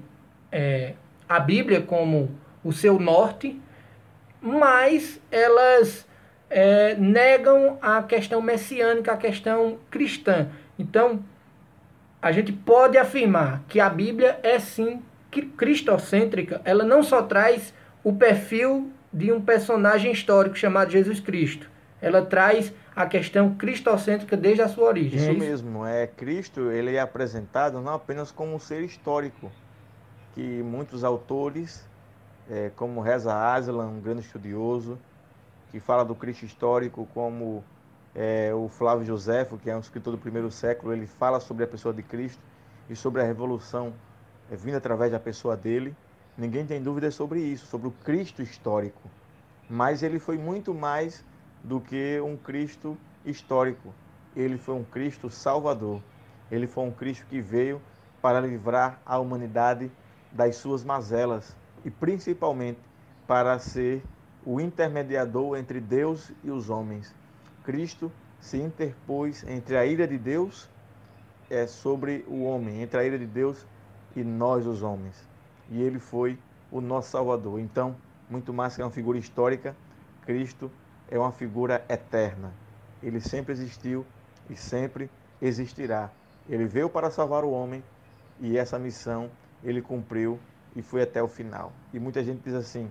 é, 0.51 0.93
a 1.29 1.39
Bíblia 1.39 1.81
como 1.81 2.31
o 2.63 2.73
seu 2.73 2.99
norte, 2.99 3.59
mas 4.41 5.21
elas 5.31 6.05
é, 6.51 6.95
negam 6.95 7.79
a 7.81 8.03
questão 8.03 8.41
messiânica, 8.41 9.13
a 9.13 9.17
questão 9.17 9.77
cristã. 9.89 10.49
Então, 10.77 11.23
a 12.21 12.31
gente 12.31 12.51
pode 12.51 12.97
afirmar 12.97 13.63
que 13.69 13.79
a 13.79 13.89
Bíblia 13.89 14.37
é 14.43 14.59
sim 14.59 15.01
cristocêntrica, 15.57 16.61
ela 16.65 16.83
não 16.83 17.01
só 17.01 17.23
traz 17.23 17.73
o 18.03 18.13
perfil 18.13 18.91
de 19.13 19.31
um 19.31 19.39
personagem 19.39 20.11
histórico 20.11 20.57
chamado 20.57 20.91
Jesus 20.91 21.21
Cristo, 21.21 21.69
ela 22.01 22.21
traz 22.21 22.73
a 22.93 23.05
questão 23.05 23.55
cristocêntrica 23.55 24.35
desde 24.35 24.61
a 24.61 24.67
sua 24.67 24.89
origem. 24.89 25.17
Isso, 25.17 25.29
é 25.29 25.31
isso? 25.31 25.39
mesmo, 25.39 25.85
é 25.85 26.05
Cristo, 26.05 26.69
ele 26.69 26.95
é 26.95 26.99
apresentado 26.99 27.79
não 27.79 27.93
apenas 27.93 28.29
como 28.29 28.53
um 28.53 28.59
ser 28.59 28.81
histórico, 28.81 29.49
que 30.35 30.41
muitos 30.41 31.05
autores, 31.05 31.87
é, 32.49 32.69
como 32.75 32.99
Reza 32.99 33.33
Aslan, 33.33 33.87
um 33.87 34.01
grande 34.01 34.21
estudioso, 34.21 34.99
que 35.71 35.79
fala 35.79 36.03
do 36.03 36.13
Cristo 36.13 36.45
histórico, 36.45 37.07
como 37.13 37.63
é, 38.13 38.53
o 38.53 38.67
Flávio 38.67 39.05
Josefo, 39.05 39.57
que 39.57 39.69
é 39.69 39.75
um 39.75 39.79
escritor 39.79 40.11
do 40.13 40.19
primeiro 40.19 40.51
século, 40.51 40.93
ele 40.93 41.07
fala 41.07 41.39
sobre 41.39 41.63
a 41.63 41.67
pessoa 41.67 41.93
de 41.93 42.03
Cristo 42.03 42.41
e 42.89 42.95
sobre 42.95 43.21
a 43.21 43.25
revolução 43.25 43.93
é, 44.51 44.55
vinda 44.55 44.77
através 44.77 45.11
da 45.11 45.19
pessoa 45.19 45.55
dele. 45.55 45.95
Ninguém 46.37 46.65
tem 46.65 46.81
dúvida 46.81 47.09
sobre 47.09 47.39
isso, 47.39 47.65
sobre 47.67 47.87
o 47.87 47.91
Cristo 47.91 48.41
histórico. 48.41 49.01
Mas 49.69 50.03
ele 50.03 50.19
foi 50.19 50.37
muito 50.37 50.73
mais 50.73 51.23
do 51.63 51.79
que 51.79 52.19
um 52.19 52.35
Cristo 52.35 52.97
histórico. 53.25 53.93
Ele 54.35 54.57
foi 54.57 54.75
um 54.75 54.83
Cristo 54.83 55.29
salvador. 55.29 56.01
Ele 56.51 56.67
foi 56.67 56.83
um 56.83 56.91
Cristo 56.91 57.25
que 57.29 57.39
veio 57.39 57.81
para 58.21 58.41
livrar 58.41 58.99
a 59.05 59.17
humanidade 59.17 59.89
das 60.31 60.57
suas 60.57 60.83
mazelas 60.83 61.55
e 61.83 61.89
principalmente 61.89 62.79
para 63.25 63.57
ser 63.59 64.03
o 64.45 64.59
intermediador 64.59 65.57
entre 65.57 65.79
Deus 65.79 66.31
e 66.43 66.49
os 66.49 66.69
homens. 66.69 67.13
Cristo 67.63 68.11
se 68.39 68.57
interpôs 68.57 69.43
entre 69.47 69.77
a 69.77 69.85
ira 69.85 70.07
de 70.07 70.17
Deus 70.17 70.69
é, 71.49 71.67
sobre 71.67 72.25
o 72.27 72.43
homem, 72.43 72.81
entre 72.81 72.99
a 72.99 73.03
ira 73.03 73.19
de 73.19 73.27
Deus 73.27 73.65
e 74.15 74.23
nós, 74.23 74.65
os 74.65 74.81
homens. 74.81 75.15
E 75.69 75.81
ele 75.81 75.99
foi 75.99 76.37
o 76.71 76.81
nosso 76.81 77.11
Salvador. 77.11 77.59
Então, 77.59 77.95
muito 78.29 78.53
mais 78.53 78.75
que 78.75 78.81
uma 78.81 78.89
figura 78.89 79.17
histórica, 79.17 79.75
Cristo 80.25 80.71
é 81.09 81.19
uma 81.19 81.31
figura 81.31 81.85
eterna. 81.89 82.51
Ele 83.03 83.19
sempre 83.19 83.53
existiu 83.53 84.05
e 84.49 84.55
sempre 84.55 85.09
existirá. 85.41 86.09
Ele 86.49 86.65
veio 86.65 86.89
para 86.89 87.11
salvar 87.11 87.43
o 87.43 87.51
homem 87.51 87.83
e 88.39 88.57
essa 88.57 88.79
missão 88.79 89.29
ele 89.63 89.81
cumpriu 89.81 90.39
e 90.75 90.81
foi 90.81 91.03
até 91.03 91.21
o 91.21 91.27
final. 91.27 91.71
E 91.93 91.99
muita 91.99 92.23
gente 92.23 92.41
diz 92.43 92.53
assim: 92.53 92.89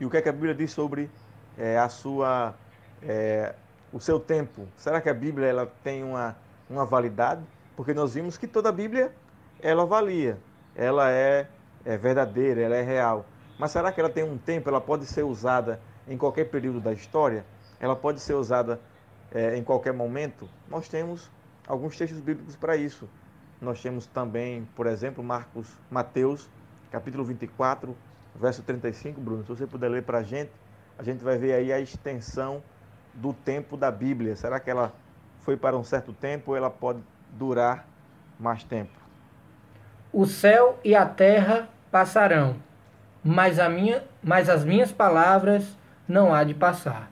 e 0.00 0.04
o 0.04 0.10
que, 0.10 0.16
é 0.16 0.22
que 0.22 0.28
a 0.28 0.32
Bíblia 0.32 0.54
diz 0.54 0.72
sobre 0.72 1.10
é, 1.56 1.78
a 1.78 1.88
sua, 1.88 2.54
é, 3.02 3.54
o 3.92 4.00
seu 4.00 4.18
tempo? 4.18 4.66
Será 4.76 5.00
que 5.00 5.08
a 5.08 5.14
Bíblia 5.14 5.46
ela 5.46 5.72
tem 5.82 6.02
uma, 6.02 6.36
uma 6.68 6.84
validade? 6.84 7.42
Porque 7.76 7.94
nós 7.94 8.14
vimos 8.14 8.36
que 8.36 8.46
toda 8.46 8.68
a 8.68 8.72
Bíblia 8.72 9.12
ela 9.60 9.86
valia, 9.86 10.38
ela 10.74 11.10
é, 11.10 11.48
é 11.84 11.96
verdadeira, 11.96 12.60
ela 12.60 12.76
é 12.76 12.82
real. 12.82 13.24
Mas 13.58 13.70
será 13.70 13.92
que 13.92 14.00
ela 14.00 14.10
tem 14.10 14.24
um 14.24 14.36
tempo? 14.36 14.68
Ela 14.68 14.80
pode 14.80 15.06
ser 15.06 15.22
usada 15.22 15.80
em 16.08 16.18
qualquer 16.18 16.46
período 16.50 16.80
da 16.80 16.92
história? 16.92 17.44
Ela 17.78 17.94
pode 17.94 18.20
ser 18.20 18.34
usada 18.34 18.80
é, 19.32 19.56
em 19.56 19.62
qualquer 19.62 19.92
momento? 19.92 20.48
Nós 20.68 20.88
temos 20.88 21.30
alguns 21.66 21.96
textos 21.96 22.20
bíblicos 22.20 22.56
para 22.56 22.76
isso. 22.76 23.08
Nós 23.60 23.80
temos 23.80 24.06
também, 24.06 24.68
por 24.74 24.86
exemplo, 24.86 25.22
Marcos, 25.22 25.68
Mateus, 25.90 26.48
capítulo 26.90 27.24
24, 27.24 27.96
verso 28.38 28.62
35, 28.62 29.20
Bruno, 29.20 29.42
se 29.42 29.48
você 29.48 29.66
puder 29.66 29.88
ler 29.88 30.02
para 30.02 30.18
a 30.18 30.22
gente, 30.22 30.50
a 30.98 31.02
gente 31.02 31.22
vai 31.22 31.38
ver 31.38 31.54
aí 31.54 31.72
a 31.72 31.80
extensão 31.80 32.62
do 33.12 33.32
tempo 33.32 33.76
da 33.76 33.90
Bíblia. 33.90 34.36
Será 34.36 34.58
que 34.58 34.70
ela 34.70 34.92
foi 35.40 35.56
para 35.56 35.76
um 35.76 35.84
certo 35.84 36.12
tempo 36.12 36.50
ou 36.50 36.56
ela 36.56 36.70
pode 36.70 37.00
durar 37.32 37.86
mais 38.38 38.64
tempo? 38.64 38.98
O 40.12 40.26
céu 40.26 40.78
e 40.84 40.94
a 40.94 41.06
terra 41.06 41.68
passarão, 41.90 42.56
mas, 43.22 43.58
a 43.58 43.68
minha, 43.68 44.04
mas 44.22 44.48
as 44.48 44.64
minhas 44.64 44.92
palavras 44.92 45.76
não 46.06 46.32
há 46.34 46.44
de 46.44 46.54
passar. 46.54 47.10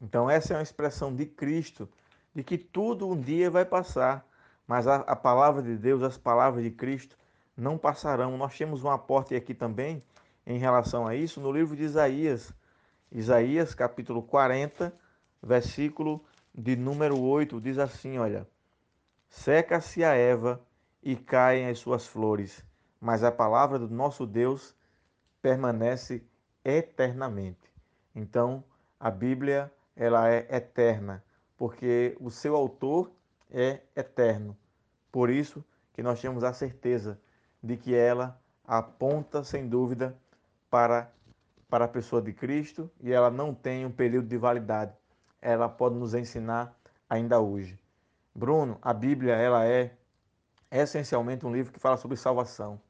Então, 0.00 0.30
essa 0.30 0.54
é 0.54 0.56
uma 0.56 0.62
expressão 0.62 1.14
de 1.14 1.26
Cristo, 1.26 1.88
de 2.34 2.42
que 2.42 2.58
tudo 2.58 3.08
um 3.08 3.18
dia 3.18 3.50
vai 3.50 3.64
passar, 3.64 4.24
mas 4.66 4.86
a, 4.86 4.96
a 4.96 5.16
palavra 5.16 5.62
de 5.62 5.76
Deus, 5.76 6.02
as 6.02 6.18
palavras 6.18 6.62
de 6.62 6.70
Cristo, 6.70 7.16
não 7.56 7.78
passarão. 7.78 8.36
Nós 8.36 8.56
temos 8.56 8.84
um 8.84 8.90
aporte 8.90 9.34
aqui 9.34 9.54
também 9.54 10.02
em 10.46 10.58
relação 10.58 11.06
a 11.06 11.14
isso 11.14 11.40
no 11.40 11.50
livro 11.50 11.74
de 11.74 11.84
Isaías. 11.84 12.52
Isaías, 13.10 13.74
capítulo 13.74 14.22
40, 14.22 14.92
versículo 15.42 16.24
de 16.54 16.76
número 16.76 17.18
8, 17.18 17.60
diz 17.60 17.78
assim: 17.78 18.18
Olha, 18.18 18.46
seca-se 19.28 20.04
a 20.04 20.14
Eva 20.14 20.60
e 21.02 21.16
caem 21.16 21.68
as 21.68 21.78
suas 21.78 22.06
flores, 22.06 22.64
mas 23.00 23.24
a 23.24 23.32
palavra 23.32 23.78
do 23.78 23.88
nosso 23.88 24.26
Deus 24.26 24.74
permanece 25.40 26.24
eternamente. 26.64 27.72
Então, 28.14 28.64
a 28.98 29.10
Bíblia, 29.10 29.72
ela 29.94 30.28
é 30.28 30.46
eterna, 30.50 31.22
porque 31.56 32.16
o 32.20 32.30
seu 32.30 32.56
autor 32.56 33.12
é 33.50 33.80
eterno. 33.94 34.56
Por 35.12 35.30
isso 35.30 35.64
que 35.92 36.02
nós 36.02 36.20
temos 36.20 36.42
a 36.42 36.52
certeza 36.52 37.20
de 37.66 37.76
que 37.76 37.94
ela 37.94 38.40
aponta, 38.64 39.42
sem 39.42 39.68
dúvida, 39.68 40.16
para, 40.70 41.10
para 41.68 41.84
a 41.84 41.88
pessoa 41.88 42.22
de 42.22 42.32
Cristo 42.32 42.90
e 43.00 43.12
ela 43.12 43.30
não 43.30 43.52
tem 43.52 43.84
um 43.84 43.90
período 43.90 44.28
de 44.28 44.36
validade. 44.36 44.92
Ela 45.42 45.68
pode 45.68 45.96
nos 45.96 46.14
ensinar 46.14 46.74
ainda 47.08 47.40
hoje. 47.40 47.78
Bruno, 48.34 48.78
a 48.80 48.92
Bíblia 48.92 49.34
ela 49.34 49.66
é 49.66 49.92
essencialmente 50.70 51.44
um 51.44 51.52
livro 51.52 51.72
que 51.72 51.80
fala 51.80 51.96
sobre 51.96 52.16
salvação, 52.16 52.80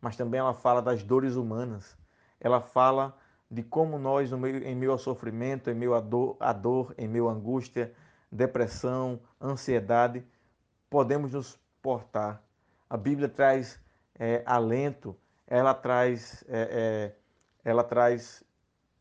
mas 0.00 0.16
também 0.16 0.40
ela 0.40 0.54
fala 0.54 0.82
das 0.82 1.02
dores 1.02 1.36
humanas. 1.36 1.96
Ela 2.40 2.60
fala 2.60 3.16
de 3.50 3.62
como 3.62 3.98
nós, 3.98 4.32
em 4.32 4.74
meio 4.74 4.92
ao 4.92 4.98
sofrimento, 4.98 5.70
em 5.70 5.74
meio 5.74 5.94
à 5.94 6.00
dor, 6.00 6.36
à 6.40 6.52
dor, 6.52 6.94
em 6.98 7.06
meio 7.06 7.28
à 7.28 7.32
angústia, 7.32 7.92
depressão, 8.30 9.20
ansiedade, 9.40 10.24
podemos 10.90 11.32
nos 11.32 11.58
portar. 11.80 12.42
A 12.88 12.96
Bíblia 12.96 13.28
traz 13.28 13.80
é, 14.18 14.42
alento, 14.46 15.16
ela 15.46 15.74
traz, 15.74 16.44
é, 16.48 17.12
é, 17.64 17.68
ela 17.68 17.84
traz 17.84 18.42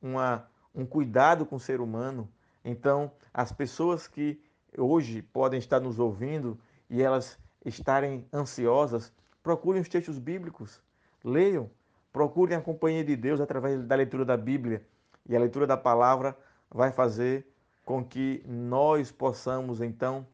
uma, 0.02 0.48
um 0.74 0.86
cuidado 0.86 1.46
com 1.46 1.56
o 1.56 1.60
ser 1.60 1.82
humano. 1.82 2.30
Então, 2.64 3.12
as 3.34 3.52
pessoas 3.52 4.08
que 4.08 4.42
hoje 4.78 5.22
podem 5.22 5.60
estar 5.60 5.80
nos 5.80 6.00
ouvindo 6.00 6.60
e 6.90 7.02
elas 7.02 7.38
estarem 7.64 8.28
ansiosas, 8.34 9.12
procurem 9.42 9.82
os 9.82 9.90
textos 9.90 10.20
bíblicos, 10.20 10.82
leiam, 11.24 11.70
procurem 12.12 12.58
a 12.58 12.62
companhia 12.62 13.04
de 13.04 13.16
Deus 13.16 13.42
através 13.42 13.84
da 13.86 13.96
leitura 13.96 14.24
da 14.24 14.38
Bíblia. 14.38 14.86
E 15.28 15.36
a 15.36 15.40
leitura 15.40 15.66
da 15.66 15.76
palavra 15.76 16.38
vai 16.70 16.92
fazer 16.92 17.48
com 17.84 18.04
que 18.04 18.44
nós 18.48 19.12
possamos 19.12 19.82
então 19.82 20.28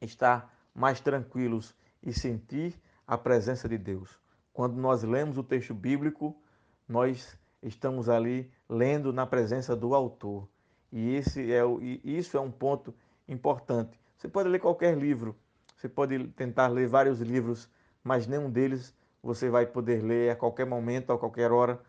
estar 0.00 0.52
mais 0.74 1.00
tranquilos 1.00 1.74
e 2.02 2.12
sentir 2.12 2.74
a 3.10 3.18
presença 3.18 3.68
de 3.68 3.76
Deus. 3.76 4.16
Quando 4.52 4.76
nós 4.76 5.02
lemos 5.02 5.36
o 5.36 5.42
texto 5.42 5.74
bíblico, 5.74 6.40
nós 6.88 7.36
estamos 7.60 8.08
ali 8.08 8.48
lendo 8.68 9.12
na 9.12 9.26
presença 9.26 9.74
do 9.74 9.96
autor. 9.96 10.48
E 10.92 11.16
esse 11.16 11.52
é 11.52 11.64
o, 11.64 11.82
e 11.82 12.00
isso 12.04 12.36
é 12.36 12.40
um 12.40 12.52
ponto 12.52 12.94
importante. 13.26 14.00
Você 14.16 14.28
pode 14.28 14.48
ler 14.48 14.60
qualquer 14.60 14.96
livro, 14.96 15.36
você 15.76 15.88
pode 15.88 16.28
tentar 16.28 16.68
ler 16.68 16.86
vários 16.86 17.20
livros, 17.20 17.68
mas 18.04 18.28
nenhum 18.28 18.48
deles 18.48 18.94
você 19.20 19.50
vai 19.50 19.66
poder 19.66 20.04
ler 20.04 20.30
a 20.30 20.36
qualquer 20.36 20.64
momento, 20.64 21.12
a 21.12 21.18
qualquer 21.18 21.50
hora, 21.50 21.80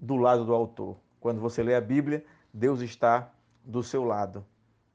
do 0.00 0.16
lado 0.16 0.46
do 0.46 0.54
autor. 0.54 0.96
Quando 1.20 1.38
você 1.38 1.62
lê 1.62 1.74
a 1.74 1.82
Bíblia, 1.82 2.24
Deus 2.50 2.80
está 2.80 3.30
do 3.62 3.82
seu 3.82 4.04
lado. 4.04 4.42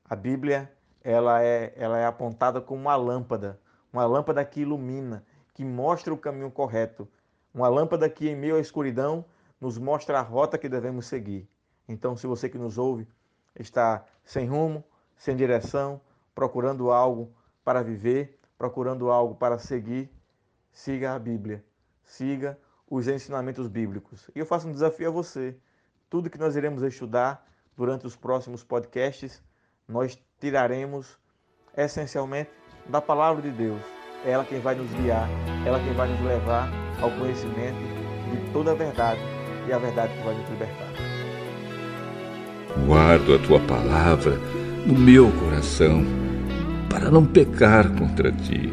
A 0.03 0.15
Bíblia 0.15 0.71
ela 1.03 1.43
é, 1.43 1.71
ela 1.75 1.99
é 1.99 2.05
apontada 2.07 2.59
como 2.59 2.81
uma 2.81 2.95
lâmpada, 2.95 3.59
uma 3.93 4.05
lâmpada 4.05 4.43
que 4.43 4.61
ilumina, 4.61 5.23
que 5.53 5.63
mostra 5.63 6.13
o 6.13 6.17
caminho 6.17 6.51
correto, 6.51 7.07
uma 7.53 7.67
lâmpada 7.67 8.09
que 8.09 8.29
em 8.29 8.35
meio 8.35 8.55
à 8.55 8.59
escuridão 8.59 9.25
nos 9.59 9.77
mostra 9.77 10.19
a 10.19 10.21
rota 10.21 10.57
que 10.57 10.69
devemos 10.69 11.05
seguir. 11.05 11.47
Então, 11.87 12.15
se 12.15 12.25
você 12.25 12.49
que 12.49 12.57
nos 12.57 12.77
ouve 12.77 13.07
está 13.59 14.05
sem 14.23 14.47
rumo, 14.47 14.83
sem 15.17 15.35
direção, 15.35 16.01
procurando 16.33 16.91
algo 16.91 17.31
para 17.63 17.83
viver, 17.83 18.39
procurando 18.57 19.11
algo 19.11 19.35
para 19.35 19.59
seguir, 19.59 20.09
siga 20.71 21.13
a 21.13 21.19
Bíblia, 21.19 21.63
siga 22.03 22.57
os 22.89 23.07
ensinamentos 23.07 23.67
bíblicos. 23.67 24.29
E 24.35 24.39
eu 24.39 24.45
faço 24.45 24.67
um 24.67 24.71
desafio 24.71 25.09
a 25.09 25.11
você. 25.11 25.55
Tudo 26.09 26.29
que 26.29 26.37
nós 26.37 26.55
iremos 26.55 26.83
estudar 26.83 27.45
durante 27.75 28.05
os 28.05 28.15
próximos 28.15 28.63
podcasts, 28.63 29.41
nós 29.87 30.21
tiraremos 30.39 31.17
essencialmente 31.75 32.51
da 32.89 33.01
palavra 33.01 33.41
de 33.41 33.51
Deus. 33.51 34.00
É 34.23 34.31
ela 34.31 34.45
quem 34.45 34.59
vai 34.59 34.75
nos 34.75 34.91
guiar, 34.91 35.27
ela 35.65 35.79
quem 35.79 35.93
vai 35.93 36.07
nos 36.07 36.21
levar 36.21 36.69
ao 37.01 37.09
conhecimento 37.11 37.79
de 38.31 38.37
toda 38.53 38.71
a 38.71 38.75
verdade 38.75 39.19
e 39.67 39.73
a 39.73 39.77
verdade 39.79 40.13
que 40.13 40.23
vai 40.23 40.35
nos 40.35 40.49
libertar. 40.49 40.87
Guardo 42.85 43.35
a 43.35 43.39
tua 43.39 43.59
palavra 43.61 44.37
no 44.85 44.93
meu 44.93 45.31
coração 45.31 46.05
para 46.89 47.09
não 47.09 47.25
pecar 47.25 47.89
contra 47.97 48.31
ti. 48.31 48.71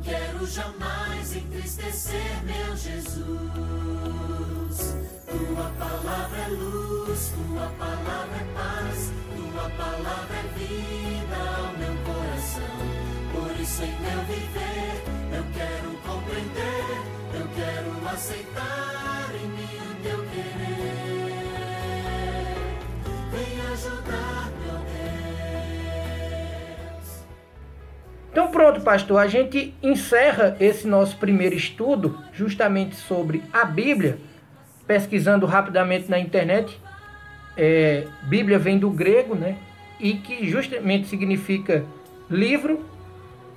Não 0.00 0.02
quero 0.02 0.46
jamais 0.46 1.36
entristecer 1.36 2.42
meu 2.44 2.74
Jesus. 2.76 3.18
Tua 5.26 5.70
palavra 5.78 6.38
é 6.38 6.48
luz, 6.48 7.32
tua 7.34 7.66
palavra 7.78 8.36
é 8.36 8.44
paz, 8.54 9.12
tua 9.36 9.70
palavra 9.70 10.36
é 10.36 10.42
vida 10.58 11.36
ao 11.58 11.76
meu 11.76 11.94
coração. 12.04 12.78
Por 13.32 13.60
isso 13.60 13.82
em 13.82 14.00
meu 14.00 14.24
viver 14.24 15.04
eu 15.36 15.44
quero 15.52 15.90
compreender, 15.98 17.02
eu 17.34 17.46
quero 17.54 18.08
aceitar 18.08 19.19
Então 28.30 28.48
pronto, 28.48 28.80
pastor, 28.80 29.18
a 29.18 29.26
gente 29.26 29.74
encerra 29.82 30.56
esse 30.60 30.86
nosso 30.86 31.16
primeiro 31.16 31.54
estudo 31.54 32.18
justamente 32.32 32.94
sobre 32.94 33.42
a 33.52 33.64
Bíblia, 33.64 34.18
pesquisando 34.86 35.46
rapidamente 35.46 36.08
na 36.08 36.18
internet. 36.18 36.78
É, 37.56 38.06
Bíblia 38.22 38.58
vem 38.58 38.78
do 38.78 38.88
grego, 38.90 39.34
né? 39.34 39.56
E 39.98 40.14
que 40.14 40.48
justamente 40.48 41.08
significa 41.08 41.84
livro, 42.30 42.84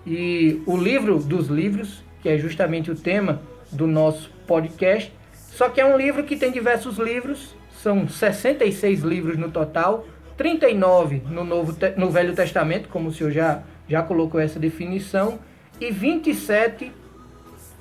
e 0.06 0.62
o 0.66 0.76
livro 0.76 1.20
dos 1.20 1.48
livros, 1.48 2.04
que 2.22 2.28
é 2.28 2.38
justamente 2.38 2.92
o 2.92 2.96
tema 2.96 3.42
do 3.72 3.88
nosso 3.88 4.30
podcast. 4.48 5.14
Só 5.34 5.70
que 5.70 5.80
é 5.80 5.86
um 5.86 5.96
livro 5.96 6.24
que 6.24 6.36
tem 6.36 6.52
diversos 6.52 6.98
livros, 6.98 7.56
são 7.82 8.08
66 8.08 9.02
livros 9.02 9.38
no 9.38 9.52
total, 9.52 10.06
39 10.36 11.22
no, 11.30 11.44
Novo, 11.44 11.76
no 11.96 12.10
Velho 12.10 12.34
Testamento, 12.34 12.90
como 12.90 13.10
o 13.10 13.14
senhor 13.14 13.32
já, 13.32 13.62
já 13.94 14.02
colocou 14.02 14.42
essa 14.42 14.60
definição, 14.60 15.38
e 15.80 15.92
27 15.92 16.92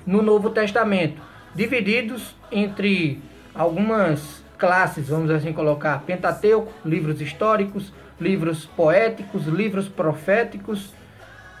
no 0.05 0.21
Novo 0.21 0.51
Testamento, 0.51 1.19
divididos 1.55 2.35
entre 2.51 3.19
algumas 3.55 4.43
classes, 4.55 5.09
vamos 5.09 5.31
assim 5.31 5.51
colocar, 5.51 6.03
Pentateuco, 6.03 6.71
livros 6.85 7.19
históricos, 7.19 7.91
livros 8.21 8.65
poéticos, 8.65 9.47
livros 9.47 9.89
proféticos, 9.89 10.93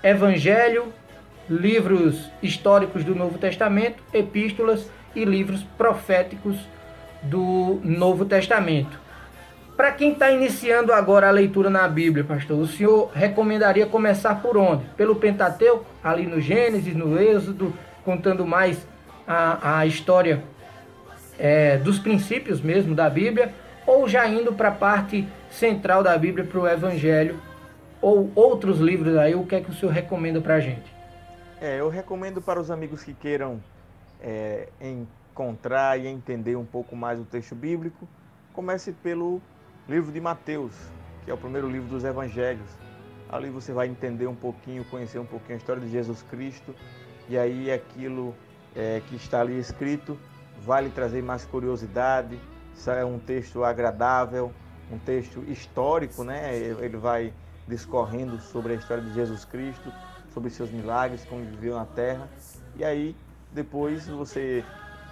Evangelho, 0.03 0.93
livros 1.49 2.29
históricos 2.41 3.03
do 3.03 3.15
Novo 3.15 3.39
Testamento, 3.39 4.03
epístolas 4.13 4.87
e 5.15 5.25
livros 5.25 5.63
proféticos 5.75 6.57
do 7.23 7.81
Novo 7.83 8.23
Testamento. 8.23 9.02
Para 9.75 9.91
quem 9.91 10.13
está 10.13 10.29
iniciando 10.29 10.93
agora 10.93 11.27
a 11.27 11.31
leitura 11.31 11.67
na 11.67 11.87
Bíblia, 11.87 12.23
pastor, 12.23 12.59
o 12.59 12.67
senhor 12.67 13.09
recomendaria 13.11 13.87
começar 13.87 14.39
por 14.39 14.55
onde? 14.55 14.85
Pelo 14.95 15.15
Pentateuco, 15.15 15.85
ali 16.03 16.27
no 16.27 16.39
Gênesis, 16.39 16.95
no 16.95 17.19
Êxodo, 17.19 17.73
contando 18.05 18.45
mais 18.45 18.85
a, 19.27 19.79
a 19.79 19.85
história 19.87 20.43
é, 21.39 21.77
dos 21.77 21.97
princípios 21.97 22.61
mesmo 22.61 22.93
da 22.93 23.09
Bíblia, 23.09 23.51
ou 23.87 24.07
já 24.07 24.27
indo 24.27 24.53
para 24.53 24.69
a 24.69 24.71
parte 24.71 25.27
central 25.49 26.03
da 26.03 26.15
Bíblia, 26.17 26.45
para 26.45 26.59
o 26.59 26.67
Evangelho, 26.67 27.39
ou 27.99 28.31
outros 28.35 28.79
livros 28.79 29.17
aí, 29.17 29.33
o 29.33 29.43
que 29.43 29.55
é 29.55 29.61
que 29.61 29.71
o 29.71 29.73
senhor 29.73 29.91
recomenda 29.91 30.39
para 30.39 30.55
a 30.55 30.59
gente? 30.59 30.93
É, 31.59 31.79
eu 31.79 31.89
recomendo 31.89 32.41
para 32.41 32.59
os 32.59 32.69
amigos 32.69 33.03
que 33.03 33.13
queiram 33.13 33.59
é, 34.21 34.67
encontrar 34.79 35.99
e 35.99 36.05
entender 36.05 36.55
um 36.55 36.65
pouco 36.65 36.95
mais 36.95 37.19
o 37.19 37.23
texto 37.23 37.55
bíblico, 37.55 38.07
comece 38.53 38.91
pelo 38.91 39.41
livro 39.87 40.11
de 40.11 40.21
Mateus, 40.21 40.73
que 41.23 41.31
é 41.31 41.33
o 41.33 41.37
primeiro 41.37 41.69
livro 41.69 41.89
dos 41.89 42.03
evangelhos. 42.03 42.69
Ali 43.29 43.49
você 43.49 43.73
vai 43.73 43.87
entender 43.87 44.27
um 44.27 44.35
pouquinho, 44.35 44.85
conhecer 44.85 45.19
um 45.19 45.25
pouquinho 45.25 45.55
a 45.55 45.57
história 45.57 45.81
de 45.81 45.89
Jesus 45.89 46.21
Cristo, 46.23 46.73
e 47.27 47.37
aí 47.37 47.71
aquilo 47.71 48.35
é, 48.75 49.01
que 49.07 49.15
está 49.15 49.41
ali 49.41 49.57
escrito 49.57 50.17
vai 50.61 50.83
lhe 50.83 50.89
trazer 50.89 51.21
mais 51.21 51.45
curiosidade. 51.45 52.39
É 52.87 53.05
um 53.05 53.19
texto 53.19 53.63
agradável, 53.63 54.51
um 54.91 54.97
texto 54.97 55.43
histórico, 55.47 56.23
né? 56.23 56.55
Ele 56.55 56.97
vai 56.97 57.33
discorrendo 57.67 58.39
sobre 58.39 58.73
a 58.73 58.75
história 58.75 59.03
de 59.03 59.13
Jesus 59.13 59.45
Cristo, 59.45 59.91
sobre 60.33 60.49
seus 60.49 60.71
milagres, 60.71 61.23
como 61.25 61.43
viveu 61.45 61.75
na 61.75 61.85
terra. 61.85 62.27
E 62.75 62.83
aí, 62.83 63.15
depois 63.51 64.07
você 64.07 64.63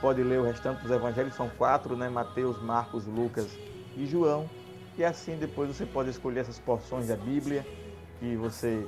pode 0.01 0.23
ler 0.23 0.39
o 0.39 0.43
restante 0.43 0.81
dos 0.81 0.91
evangelhos, 0.91 1.35
são 1.35 1.49
quatro, 1.49 1.95
né? 1.95 2.09
Mateus, 2.09 2.61
Marcos, 2.61 3.05
Lucas 3.05 3.47
e 3.95 4.05
João. 4.05 4.49
E 4.97 5.03
assim 5.03 5.35
depois 5.37 5.75
você 5.75 5.85
pode 5.85 6.09
escolher 6.09 6.41
essas 6.41 6.59
porções 6.59 7.07
da 7.07 7.15
Bíblia 7.15 7.65
que 8.19 8.35
você 8.35 8.87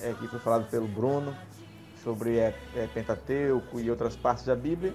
é, 0.00 0.12
que 0.14 0.26
foi 0.26 0.38
falado 0.38 0.68
pelo 0.70 0.88
Bruno 0.88 1.36
sobre 2.02 2.38
é, 2.38 2.54
é, 2.74 2.86
Pentateuco 2.88 3.78
e 3.78 3.90
outras 3.90 4.16
partes 4.16 4.44
da 4.44 4.56
Bíblia, 4.56 4.92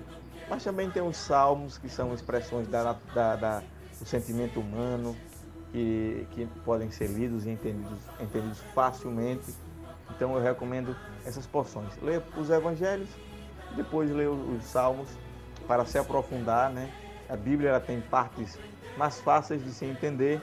mas 0.50 0.64
também 0.64 0.90
tem 0.90 1.02
os 1.02 1.16
Salmos 1.16 1.78
que 1.78 1.88
são 1.88 2.14
expressões 2.14 2.68
da, 2.68 2.94
da, 3.14 3.36
da 3.36 3.64
do 4.00 4.06
sentimento 4.06 4.60
humano 4.60 5.16
que, 5.72 6.28
que 6.32 6.46
podem 6.64 6.90
ser 6.92 7.08
lidos 7.08 7.46
e 7.46 7.50
entendidos, 7.50 8.00
entendidos 8.20 8.60
facilmente. 8.74 9.54
Então 10.16 10.36
eu 10.36 10.42
recomendo 10.42 10.96
essas 11.26 11.46
porções. 11.46 11.92
Leia 12.02 12.24
os 12.38 12.50
evangelhos, 12.50 13.10
depois 13.76 14.10
leia 14.12 14.32
os 14.32 14.64
salmos 14.64 15.10
para 15.68 15.86
se 15.86 15.98
aprofundar, 15.98 16.72
né? 16.72 16.92
A 17.28 17.36
Bíblia 17.36 17.72
ela 17.72 17.80
tem 17.80 18.00
partes 18.00 18.58
mais 18.98 19.20
fáceis 19.20 19.64
de 19.64 19.72
se 19.72 19.86
entender 19.86 20.42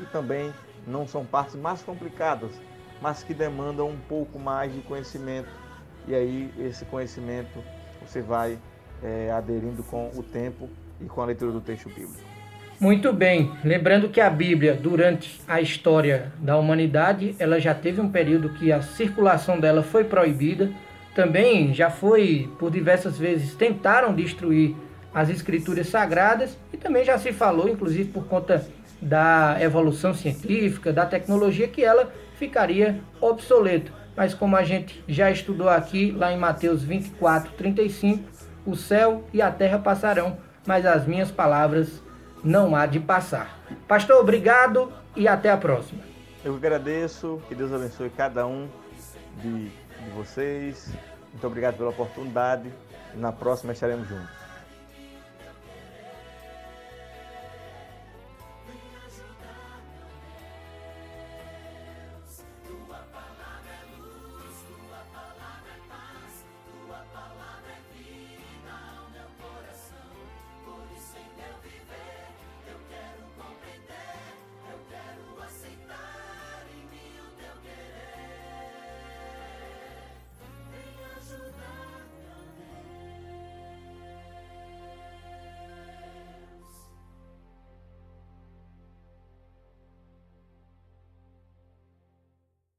e 0.00 0.06
também 0.06 0.52
não 0.86 1.06
são 1.06 1.24
partes 1.24 1.56
mais 1.56 1.82
complicadas, 1.82 2.50
mas 3.00 3.22
que 3.22 3.34
demandam 3.34 3.88
um 3.88 3.98
pouco 4.08 4.38
mais 4.38 4.72
de 4.72 4.80
conhecimento. 4.82 5.48
E 6.06 6.14
aí 6.14 6.52
esse 6.58 6.84
conhecimento 6.84 7.62
você 8.00 8.20
vai 8.20 8.58
é, 9.02 9.30
aderindo 9.30 9.82
com 9.84 10.10
o 10.14 10.22
tempo 10.22 10.68
e 11.00 11.04
com 11.06 11.20
a 11.20 11.24
leitura 11.26 11.52
do 11.52 11.60
texto 11.60 11.88
bíblico. 11.88 12.34
Muito 12.80 13.12
bem, 13.12 13.52
lembrando 13.64 14.08
que 14.08 14.20
a 14.20 14.28
Bíblia, 14.28 14.74
durante 14.74 15.40
a 15.46 15.60
história 15.60 16.32
da 16.38 16.56
humanidade, 16.56 17.34
ela 17.38 17.60
já 17.60 17.72
teve 17.72 18.00
um 18.00 18.10
período 18.10 18.50
que 18.50 18.72
a 18.72 18.82
circulação 18.82 19.60
dela 19.60 19.82
foi 19.82 20.04
proibida. 20.04 20.70
Também 21.14 21.72
já 21.72 21.88
foi, 21.88 22.50
por 22.58 22.70
diversas 22.72 23.16
vezes, 23.16 23.54
tentaram 23.54 24.12
destruir 24.12 24.74
as 25.14 25.30
escrituras 25.30 25.88
sagradas 25.88 26.58
e 26.72 26.76
também 26.76 27.04
já 27.04 27.16
se 27.16 27.32
falou, 27.32 27.68
inclusive 27.68 28.10
por 28.10 28.26
conta 28.26 28.66
da 29.00 29.56
evolução 29.60 30.12
científica, 30.12 30.92
da 30.92 31.06
tecnologia, 31.06 31.68
que 31.68 31.84
ela 31.84 32.12
ficaria 32.36 33.00
obsoleta. 33.20 33.92
Mas 34.16 34.34
como 34.34 34.56
a 34.56 34.64
gente 34.64 35.02
já 35.06 35.30
estudou 35.30 35.68
aqui, 35.68 36.10
lá 36.10 36.32
em 36.32 36.38
Mateus 36.38 36.82
24, 36.82 37.52
35, 37.52 38.24
o 38.66 38.74
céu 38.74 39.24
e 39.32 39.40
a 39.40 39.50
terra 39.50 39.78
passarão, 39.78 40.36
mas 40.66 40.86
as 40.86 41.06
minhas 41.06 41.30
palavras 41.30 42.02
não 42.42 42.74
há 42.74 42.86
de 42.86 42.98
passar. 43.00 43.58
Pastor, 43.86 44.20
obrigado 44.20 44.92
e 45.16 45.28
até 45.28 45.50
a 45.50 45.56
próxima. 45.56 46.02
Eu 46.44 46.54
agradeço, 46.54 47.40
que 47.48 47.54
Deus 47.54 47.72
abençoe 47.72 48.10
cada 48.10 48.46
um 48.46 48.68
de, 49.40 49.68
de 49.68 50.10
vocês. 50.14 50.90
Muito 51.32 51.46
obrigado 51.46 51.76
pela 51.76 51.90
oportunidade. 51.90 52.70
Na 53.14 53.32
próxima 53.32 53.72
estaremos 53.72 54.08
juntos. 54.08 54.43